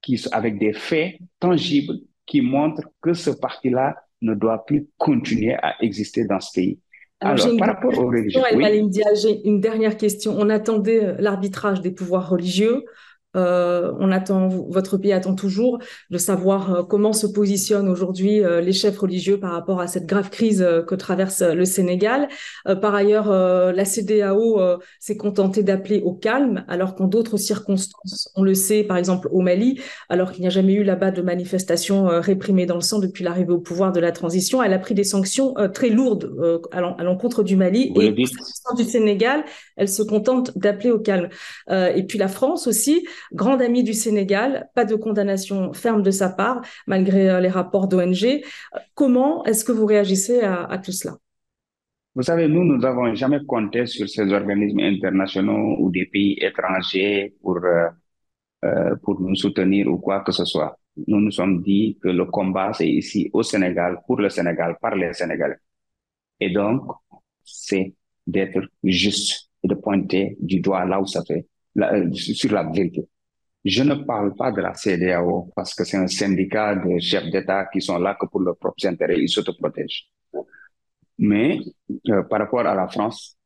qui, 0.00 0.22
avec 0.32 0.58
des 0.58 0.72
faits 0.72 1.16
tangibles 1.38 1.98
qui 2.24 2.40
montrent 2.40 2.88
que 3.02 3.12
ce 3.12 3.30
parti-là 3.30 3.96
ne 4.22 4.34
doit 4.34 4.64
plus 4.64 4.86
continuer 4.96 5.54
à 5.54 5.74
exister 5.82 6.24
dans 6.24 6.40
ce 6.40 6.52
pays. 6.54 6.78
Alors, 7.20 7.46
par 7.58 7.68
rapport 7.68 7.98
aux 7.98 8.08
religieux, 8.08 8.42
j'ai 9.14 9.46
une 9.46 9.60
dernière 9.60 9.96
question. 9.96 10.34
On 10.38 10.50
attendait 10.50 11.02
euh, 11.02 11.16
l'arbitrage 11.18 11.80
des 11.80 11.90
pouvoirs 11.90 12.28
religieux. 12.28 12.84
Euh, 13.36 13.92
on 14.00 14.10
attend, 14.12 14.48
votre 14.48 14.96
pays 14.96 15.12
attend 15.12 15.34
toujours 15.34 15.78
de 16.10 16.18
savoir 16.18 16.72
euh, 16.74 16.82
comment 16.82 17.12
se 17.12 17.26
positionnent 17.26 17.88
aujourd'hui 17.88 18.42
euh, 18.42 18.60
les 18.60 18.72
chefs 18.72 18.98
religieux 18.98 19.38
par 19.38 19.52
rapport 19.52 19.80
à 19.80 19.86
cette 19.86 20.06
grave 20.06 20.30
crise 20.30 20.66
que 20.86 20.94
traverse 20.94 21.42
le 21.42 21.64
Sénégal. 21.64 22.28
par 22.80 22.94
ailleurs, 22.94 23.30
la 23.30 23.84
CDAO 23.84 24.60
s'est 24.98 25.16
contentée 25.16 25.62
d'appeler 25.62 26.00
au 26.04 26.12
calme, 26.12 26.64
alors 26.68 26.94
qu'en 26.94 27.06
d'autres 27.06 27.36
circonstances, 27.36 28.30
on 28.34 28.42
le 28.42 28.54
sait, 28.54 28.82
par 28.84 28.96
exemple 28.96 29.28
au 29.30 29.40
Mali, 29.40 29.80
alors 30.08 30.32
qu'il 30.32 30.42
n'y 30.42 30.46
a 30.46 30.50
jamais 30.50 30.74
eu 30.74 30.84
là-bas 30.84 31.10
de 31.10 31.22
manifestations 31.22 32.06
réprimées 32.20 32.66
dans 32.66 32.74
le 32.76 32.80
sang 32.80 32.98
depuis 32.98 33.24
l'arrivée 33.24 33.52
au 33.52 33.58
pouvoir 33.58 33.92
de 33.92 34.00
la 34.00 34.12
transition, 34.12 34.62
elle 34.62 34.72
a 34.72 34.78
pris 34.78 34.94
des 34.94 35.04
sanctions 35.04 35.54
très 35.72 35.90
lourdes 35.90 36.32
à 36.72 37.02
l'encontre 37.02 37.42
du 37.42 37.56
Mali 37.56 37.92
et 38.00 38.12
du 38.12 38.84
Sénégal, 38.84 39.44
elle 39.76 39.88
se 39.88 40.02
contente 40.02 40.56
d'appeler 40.56 40.90
au 40.90 40.98
calme. 40.98 41.28
et 41.70 42.02
puis 42.06 42.18
la 42.18 42.28
France 42.28 42.66
aussi 42.66 43.06
grande 43.32 43.62
amie 43.62 43.82
du 43.82 43.92
Sénégal, 43.92 44.68
pas 44.74 44.84
de 44.84 44.94
condamnation 44.94 45.72
ferme 45.72 46.02
de 46.02 46.10
sa 46.10 46.28
part, 46.28 46.62
malgré 46.86 47.30
euh, 47.30 47.40
les 47.40 47.48
rapports 47.48 47.88
d'ONG. 47.88 48.42
Comment 48.94 49.44
est-ce 49.44 49.64
que 49.64 49.72
vous 49.72 49.86
réagissez 49.86 50.40
à, 50.40 50.78
tout 50.78 50.92
cela? 50.92 51.16
Vous 52.14 52.22
savez, 52.22 52.48
nous, 52.48 52.64
nous 52.64 52.78
n'avons 52.78 53.14
jamais 53.14 53.40
compté 53.46 53.86
sur 53.86 54.08
ces 54.08 54.32
organismes 54.32 54.80
internationaux 54.80 55.76
ou 55.78 55.90
des 55.90 56.06
pays 56.06 56.36
étrangers 56.40 57.34
pour, 57.42 57.58
euh, 57.58 57.88
euh, 58.64 58.96
pour 59.02 59.20
nous 59.20 59.34
soutenir 59.34 59.86
ou 59.88 59.98
quoi 59.98 60.20
que 60.20 60.32
ce 60.32 60.44
soit. 60.44 60.78
Nous 61.06 61.20
nous 61.20 61.30
sommes 61.30 61.62
dit 61.62 61.98
que 62.02 62.08
le 62.08 62.24
combat, 62.24 62.72
c'est 62.72 62.88
ici 62.88 63.28
au 63.34 63.42
Sénégal, 63.42 63.98
pour 64.06 64.16
le 64.18 64.30
Sénégal, 64.30 64.76
par 64.80 64.94
les 64.94 65.12
Sénégalais. 65.12 65.58
Et 66.40 66.50
donc, 66.50 66.82
c'est 67.44 67.94
d'être 68.26 68.60
juste 68.82 69.50
et 69.62 69.68
de 69.68 69.74
pointer 69.74 70.36
du 70.40 70.60
doigt 70.60 70.84
là 70.84 71.00
où 71.00 71.06
ça 71.06 71.22
fait, 71.24 71.46
sur 72.14 72.52
la 72.52 72.64
vérité. 72.64 73.06
Je 73.66 73.82
ne 73.82 73.94
parle 73.94 74.32
pas 74.36 74.52
de 74.52 74.60
la 74.60 74.74
CDAO 74.74 75.50
parce 75.56 75.74
que 75.74 75.82
c'est 75.82 75.96
un 75.96 76.06
syndicat 76.06 76.76
de 76.76 77.00
chefs 77.00 77.28
d'État 77.32 77.66
qui 77.72 77.80
sont 77.80 77.98
là 77.98 78.14
que 78.14 78.26
pour 78.26 78.40
leurs 78.40 78.56
propres 78.56 78.86
intérêts, 78.86 79.20
ils 79.20 79.28
s'autoprotègent. 79.28 80.06
Mais 81.18 81.58
euh, 82.08 82.22
par 82.22 82.38
rapport 82.38 82.60
à 82.60 82.76
la 82.76 82.86
France, 82.86 83.36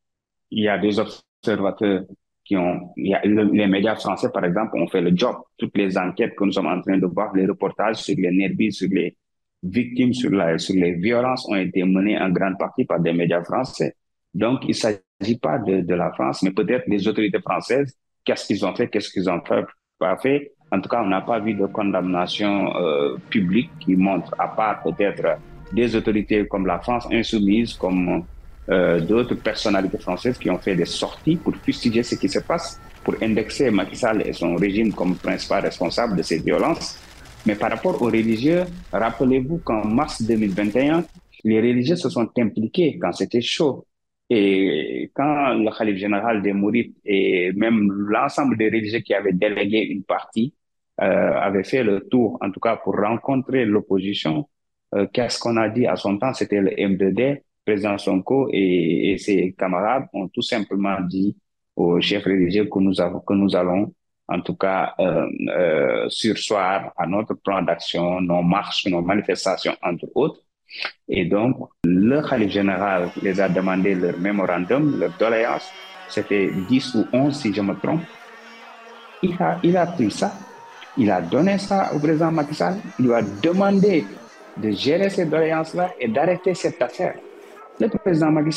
il 0.51 0.65
y 0.65 0.67
a 0.69 0.77
des 0.77 0.99
observateurs 0.99 2.03
qui 2.45 2.55
ont, 2.55 2.91
il 2.97 3.07
y 3.07 3.13
a, 3.15 3.21
les 3.25 3.65
médias 3.67 3.95
français 3.95 4.29
par 4.31 4.45
exemple 4.45 4.77
ont 4.77 4.87
fait 4.87 5.01
le 5.01 5.11
job. 5.15 5.37
Toutes 5.57 5.75
les 5.75 5.97
enquêtes 5.97 6.35
que 6.35 6.43
nous 6.43 6.51
sommes 6.51 6.67
en 6.67 6.81
train 6.81 6.99
de 6.99 7.07
voir, 7.07 7.33
les 7.33 7.47
reportages 7.47 7.95
sur 7.95 8.15
les 8.15 8.31
nervis, 8.31 8.73
sur 8.73 8.89
les 8.91 9.17
victimes, 9.63 10.13
sur, 10.13 10.29
les 10.29 10.93
violences 10.93 11.47
ont 11.49 11.55
été 11.55 11.83
menés 11.83 12.19
en 12.19 12.29
grande 12.29 12.59
partie 12.59 12.85
par 12.85 12.99
des 12.99 13.13
médias 13.13 13.43
français. 13.43 13.95
Donc 14.35 14.61
il 14.67 14.75
s'agit 14.75 14.99
s'agit 15.19 15.37
pas 15.39 15.59
de, 15.59 15.93
la 15.93 16.11
France, 16.13 16.43
mais 16.43 16.51
peut-être 16.51 16.85
les 16.87 17.07
autorités 17.07 17.39
françaises, 17.41 17.95
qu'est-ce 18.25 18.45
qu'ils 18.45 18.65
ont 18.65 18.75
fait, 18.75 18.87
qu'est-ce 18.87 19.11
qu'ils 19.11 19.29
ont 19.29 19.41
fait, 19.45 19.65
En 20.73 20.79
tout 20.79 20.89
cas, 20.89 21.01
on 21.03 21.07
n'a 21.07 21.21
pas 21.21 21.39
vu 21.39 21.53
de 21.53 21.65
condamnation 21.65 22.75
euh, 22.75 23.17
publique 23.29 23.69
qui 23.79 23.95
montre, 23.95 24.33
à 24.39 24.47
part 24.47 24.81
peut-être 24.83 25.37
des 25.73 25.95
autorités 25.95 26.47
comme 26.47 26.65
la 26.65 26.79
France 26.79 27.07
insoumise, 27.11 27.73
comme 27.73 28.23
euh, 28.69 28.99
d'autres 29.01 29.35
personnalités 29.35 29.97
françaises 29.97 30.37
qui 30.37 30.49
ont 30.49 30.57
fait 30.57 30.75
des 30.75 30.85
sorties 30.85 31.35
pour 31.35 31.55
fustiger 31.57 32.03
ce 32.03 32.15
qui 32.15 32.29
se 32.29 32.39
passe, 32.39 32.79
pour 33.03 33.15
indexer 33.21 33.69
Macky 33.69 33.95
Sall 33.95 34.21
et 34.25 34.33
son 34.33 34.55
régime 34.55 34.93
comme 34.93 35.15
principal 35.15 35.63
responsable 35.63 36.15
de 36.15 36.21
ces 36.21 36.39
violences. 36.39 36.97
Mais 37.45 37.55
par 37.55 37.71
rapport 37.71 38.01
aux 38.01 38.05
religieux, 38.05 38.63
rappelez-vous 38.93 39.59
qu'en 39.63 39.85
mars 39.85 40.21
2021, 40.21 41.03
les 41.43 41.59
religieux 41.59 41.95
se 41.95 42.09
sont 42.09 42.29
impliqués 42.37 42.97
quand 43.01 43.11
c'était 43.11 43.41
chaud. 43.41 43.85
Et 44.33 45.11
quand 45.13 45.55
le 45.55 45.69
Khalif 45.77 45.97
général 45.97 46.41
des 46.41 46.53
Mourites 46.53 46.95
et 47.03 47.51
même 47.51 47.91
l'ensemble 47.91 48.57
des 48.57 48.69
religieux 48.69 48.99
qui 48.99 49.13
avaient 49.13 49.33
délégué 49.33 49.79
une 49.79 50.03
partie 50.03 50.53
euh, 51.01 51.33
avaient 51.33 51.65
fait 51.65 51.83
le 51.83 52.07
tour, 52.07 52.37
en 52.41 52.49
tout 52.49 52.61
cas 52.61 52.77
pour 52.77 52.95
rencontrer 52.95 53.65
l'opposition, 53.65 54.47
euh, 54.95 55.05
qu'est-ce 55.11 55.37
qu'on 55.37 55.57
a 55.57 55.67
dit 55.67 55.85
à 55.85 55.97
son 55.97 56.17
temps? 56.17 56.33
C'était 56.33 56.61
le 56.61 56.69
M2D, 56.71 57.41
président 57.65 57.97
Sonko 57.97 58.47
et, 58.53 59.11
et, 59.11 59.17
ses 59.17 59.53
camarades 59.57 60.05
ont 60.13 60.29
tout 60.29 60.41
simplement 60.41 61.01
dit 61.01 61.35
aux 61.75 61.99
chefs 61.99 62.23
religieux 62.23 62.65
que 62.71 62.79
nous, 62.79 63.01
avons, 63.01 63.19
que 63.19 63.33
nous 63.33 63.53
allons 63.53 63.93
en 64.31 64.41
tout 64.41 64.55
cas 64.55 64.93
euh, 64.99 65.27
euh, 65.49 66.09
sursoir 66.09 66.93
à 66.95 67.05
notre 67.05 67.33
plan 67.33 67.61
d'action, 67.61 68.21
nos 68.21 68.41
marches, 68.41 68.85
nos 68.87 69.01
manifestations, 69.01 69.75
entre 69.81 70.07
autres. 70.15 70.39
Et 71.07 71.25
donc, 71.25 71.57
le 71.83 72.21
Khalif 72.21 72.51
général 72.51 73.09
les 73.21 73.39
a 73.39 73.49
demandé 73.49 73.95
leur 73.95 74.17
mémorandum, 74.17 74.99
leur 74.99 75.11
doléance. 75.19 75.69
C'était 76.07 76.51
10 76.69 76.95
ou 76.95 77.05
11, 77.13 77.35
si 77.35 77.53
je 77.53 77.61
me 77.61 77.73
trompe. 77.75 78.01
Il 79.23 79.77
a, 79.77 79.85
pris 79.85 80.11
ça. 80.11 80.31
Il 80.97 81.11
a 81.11 81.21
donné 81.21 81.57
ça 81.57 81.91
au 81.93 81.99
président 81.99 82.31
Macky. 82.31 82.55
Il 82.99 83.05
lui 83.05 83.13
a 83.13 83.21
demandé 83.21 84.05
de 84.57 84.71
gérer 84.71 85.09
ces 85.09 85.25
doléances-là 85.25 85.91
et 85.99 86.07
d'arrêter 86.07 86.53
cette 86.53 86.81
affaire. 86.81 87.15
Le 87.79 87.87
président 87.87 88.31
Macky 88.31 88.51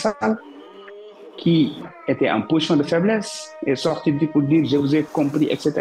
qui 1.37 1.83
était 2.07 2.31
en 2.31 2.43
position 2.43 2.77
de 2.77 2.83
faiblesse, 2.83 3.55
est 3.67 3.75
sorti 3.75 4.13
pour 4.13 4.43
dire 4.43 4.65
je 4.65 4.77
vous 4.77 4.95
ai 4.95 5.03
compris, 5.03 5.47
etc. 5.51 5.73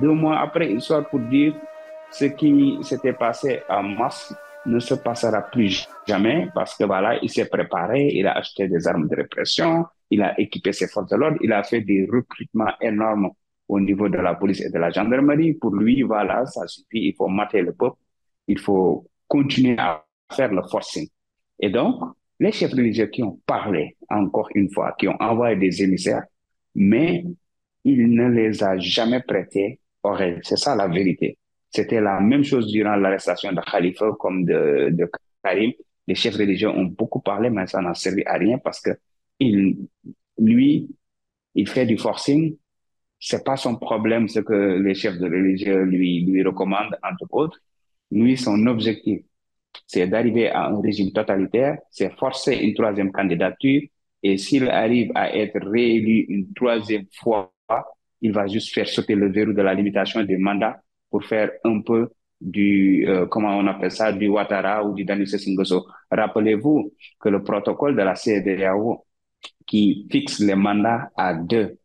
Deux 0.00 0.12
mois 0.12 0.38
après, 0.40 0.70
il 0.70 0.80
sort 0.80 1.08
pour 1.08 1.20
dire 1.20 1.54
ce 2.10 2.26
qui 2.26 2.78
s'était 2.82 3.12
passé 3.12 3.62
en 3.68 3.82
mars 3.82 4.34
ne 4.68 4.78
se 4.78 4.94
passera 4.94 5.42
plus 5.42 5.88
jamais 6.06 6.48
parce 6.54 6.76
que 6.76 6.84
voilà, 6.84 7.18
il 7.22 7.30
s'est 7.30 7.48
préparé, 7.48 8.08
il 8.12 8.26
a 8.26 8.36
acheté 8.36 8.68
des 8.68 8.86
armes 8.86 9.08
de 9.08 9.16
répression, 9.16 9.86
il 10.10 10.22
a 10.22 10.38
équipé 10.40 10.72
ses 10.72 10.88
forces 10.88 11.10
de 11.10 11.16
l'ordre, 11.16 11.38
il 11.42 11.52
a 11.52 11.62
fait 11.62 11.80
des 11.80 12.06
recrutements 12.10 12.72
énormes 12.80 13.30
au 13.68 13.80
niveau 13.80 14.08
de 14.08 14.18
la 14.18 14.34
police 14.34 14.60
et 14.62 14.70
de 14.70 14.78
la 14.78 14.90
gendarmerie. 14.90 15.54
Pour 15.54 15.74
lui, 15.74 16.02
voilà, 16.02 16.46
ça 16.46 16.66
suffit, 16.66 17.08
il 17.08 17.14
faut 17.14 17.28
mater 17.28 17.62
le 17.62 17.72
peuple, 17.72 17.96
il 18.46 18.58
faut 18.58 19.06
continuer 19.26 19.76
à 19.78 20.04
faire 20.32 20.52
le 20.52 20.62
forcing. 20.62 21.08
Et 21.60 21.70
donc, 21.70 22.00
les 22.40 22.52
chefs 22.52 22.72
religieux 22.72 23.06
qui 23.06 23.22
ont 23.22 23.40
parlé, 23.46 23.96
encore 24.08 24.48
une 24.54 24.70
fois, 24.70 24.94
qui 24.98 25.08
ont 25.08 25.16
envoyé 25.20 25.56
des 25.56 25.82
émissaires, 25.82 26.24
mais 26.74 27.24
il 27.84 28.10
ne 28.10 28.28
les 28.28 28.62
a 28.62 28.78
jamais 28.78 29.22
prêtés 29.22 29.80
oreille. 30.02 30.38
C'est 30.42 30.56
ça 30.56 30.76
la 30.76 30.88
vérité. 30.88 31.38
C'était 31.70 32.00
la 32.00 32.20
même 32.20 32.44
chose 32.44 32.66
durant 32.68 32.96
l'arrestation 32.96 33.52
de 33.52 33.60
Khalifa 33.60 34.10
comme 34.18 34.44
de, 34.44 35.10
Karim. 35.44 35.72
Les 36.06 36.14
chefs 36.14 36.36
religieux 36.36 36.70
ont 36.70 36.84
beaucoup 36.84 37.20
parlé, 37.20 37.50
mais 37.50 37.66
ça 37.66 37.80
n'a 37.80 37.94
servi 37.94 38.22
à 38.24 38.34
rien 38.34 38.58
parce 38.58 38.80
que 38.80 38.90
il, 39.38 39.76
lui, 40.38 40.88
il 41.54 41.68
fait 41.68 41.86
du 41.86 41.98
forcing. 41.98 42.56
C'est 43.20 43.44
pas 43.44 43.56
son 43.56 43.76
problème 43.76 44.28
ce 44.28 44.40
que 44.40 44.78
les 44.78 44.94
chefs 44.94 45.18
de 45.18 45.26
religieux 45.26 45.82
lui, 45.82 46.24
lui 46.24 46.42
recommandent, 46.42 46.98
entre 47.02 47.26
autres. 47.32 47.58
Lui, 48.10 48.36
son 48.36 48.66
objectif, 48.66 49.20
c'est 49.86 50.06
d'arriver 50.06 50.48
à 50.48 50.66
un 50.68 50.80
régime 50.80 51.12
totalitaire, 51.12 51.78
c'est 51.90 52.10
forcer 52.16 52.54
une 52.56 52.74
troisième 52.74 53.12
candidature, 53.12 53.82
et 54.22 54.38
s'il 54.38 54.68
arrive 54.68 55.10
à 55.14 55.36
être 55.36 55.58
réélu 55.68 56.26
une 56.28 56.52
troisième 56.54 57.06
fois, 57.12 57.52
il 58.20 58.32
va 58.32 58.46
juste 58.46 58.72
faire 58.72 58.88
sauter 58.88 59.14
le 59.14 59.30
verrou 59.30 59.52
de 59.52 59.62
la 59.62 59.74
limitation 59.74 60.22
des 60.24 60.36
mandats 60.36 60.80
pour 61.10 61.24
faire 61.24 61.50
un 61.64 61.80
peu 61.80 62.10
du, 62.40 63.04
euh, 63.08 63.26
comment 63.26 63.56
on 63.56 63.66
appelle 63.66 63.90
ça, 63.90 64.12
du 64.12 64.28
Ouattara 64.28 64.84
ou 64.84 64.94
du 64.94 65.04
Daniel 65.04 65.26
Singoso. 65.28 65.86
Rappelez-vous 66.10 66.92
que 67.18 67.28
le 67.28 67.42
protocole 67.42 67.96
de 67.96 68.02
la 68.02 68.14
CEDEAO 68.14 69.04
qui 69.66 70.06
fixe 70.10 70.40
les 70.40 70.54
mandats 70.54 71.10
à 71.16 71.34
deux 71.34 71.78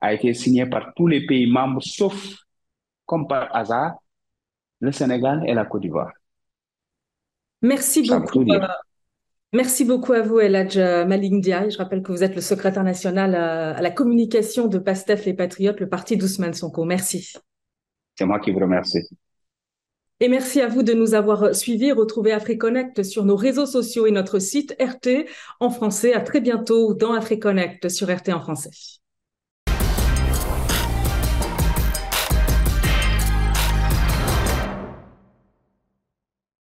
a 0.00 0.12
été 0.12 0.34
signé 0.34 0.66
par 0.66 0.92
tous 0.94 1.06
les 1.06 1.24
pays 1.24 1.50
membres, 1.50 1.82
sauf, 1.82 2.36
comme 3.06 3.26
par 3.26 3.54
hasard, 3.54 3.94
le 4.80 4.92
Sénégal 4.92 5.44
et 5.46 5.54
la 5.54 5.64
Côte 5.64 5.82
d'Ivoire. 5.82 6.12
Merci 7.62 8.06
beaucoup. 8.06 8.42
Euh, 8.42 8.58
merci 9.52 9.84
beaucoup 9.86 10.12
à 10.12 10.20
vous, 10.20 10.40
Eladj 10.40 10.76
Malik 11.06 11.42
Je 11.42 11.78
rappelle 11.78 12.02
que 12.02 12.12
vous 12.12 12.22
êtes 12.22 12.34
le 12.34 12.42
secrétaire 12.42 12.84
national 12.84 13.34
à, 13.34 13.80
la 13.80 13.90
communication 13.90 14.66
de 14.66 14.78
PASTEF 14.78 15.24
Les 15.24 15.34
Patriotes, 15.34 15.80
le 15.80 15.88
parti 15.88 16.18
d'Ousmane 16.18 16.52
Sonko. 16.52 16.84
Merci. 16.84 17.32
C'est 18.16 18.24
moi 18.24 18.38
qui 18.38 18.52
vous 18.52 18.60
remercie. 18.60 19.00
Et 20.20 20.28
merci 20.28 20.60
à 20.60 20.68
vous 20.68 20.82
de 20.82 20.92
nous 20.92 21.14
avoir 21.14 21.54
suivis. 21.54 21.92
Retrouvez 21.92 22.32
AfriConnect 22.32 23.02
sur 23.02 23.24
nos 23.24 23.36
réseaux 23.36 23.66
sociaux 23.66 24.06
et 24.06 24.12
notre 24.12 24.38
site 24.38 24.76
RT 24.80 25.28
en 25.60 25.70
français. 25.70 26.14
À 26.14 26.20
très 26.20 26.40
bientôt 26.40 26.94
dans 26.94 27.12
AfriConnect 27.12 27.88
sur 27.88 28.08
RT 28.08 28.32
en 28.32 28.40
français. 28.40 28.70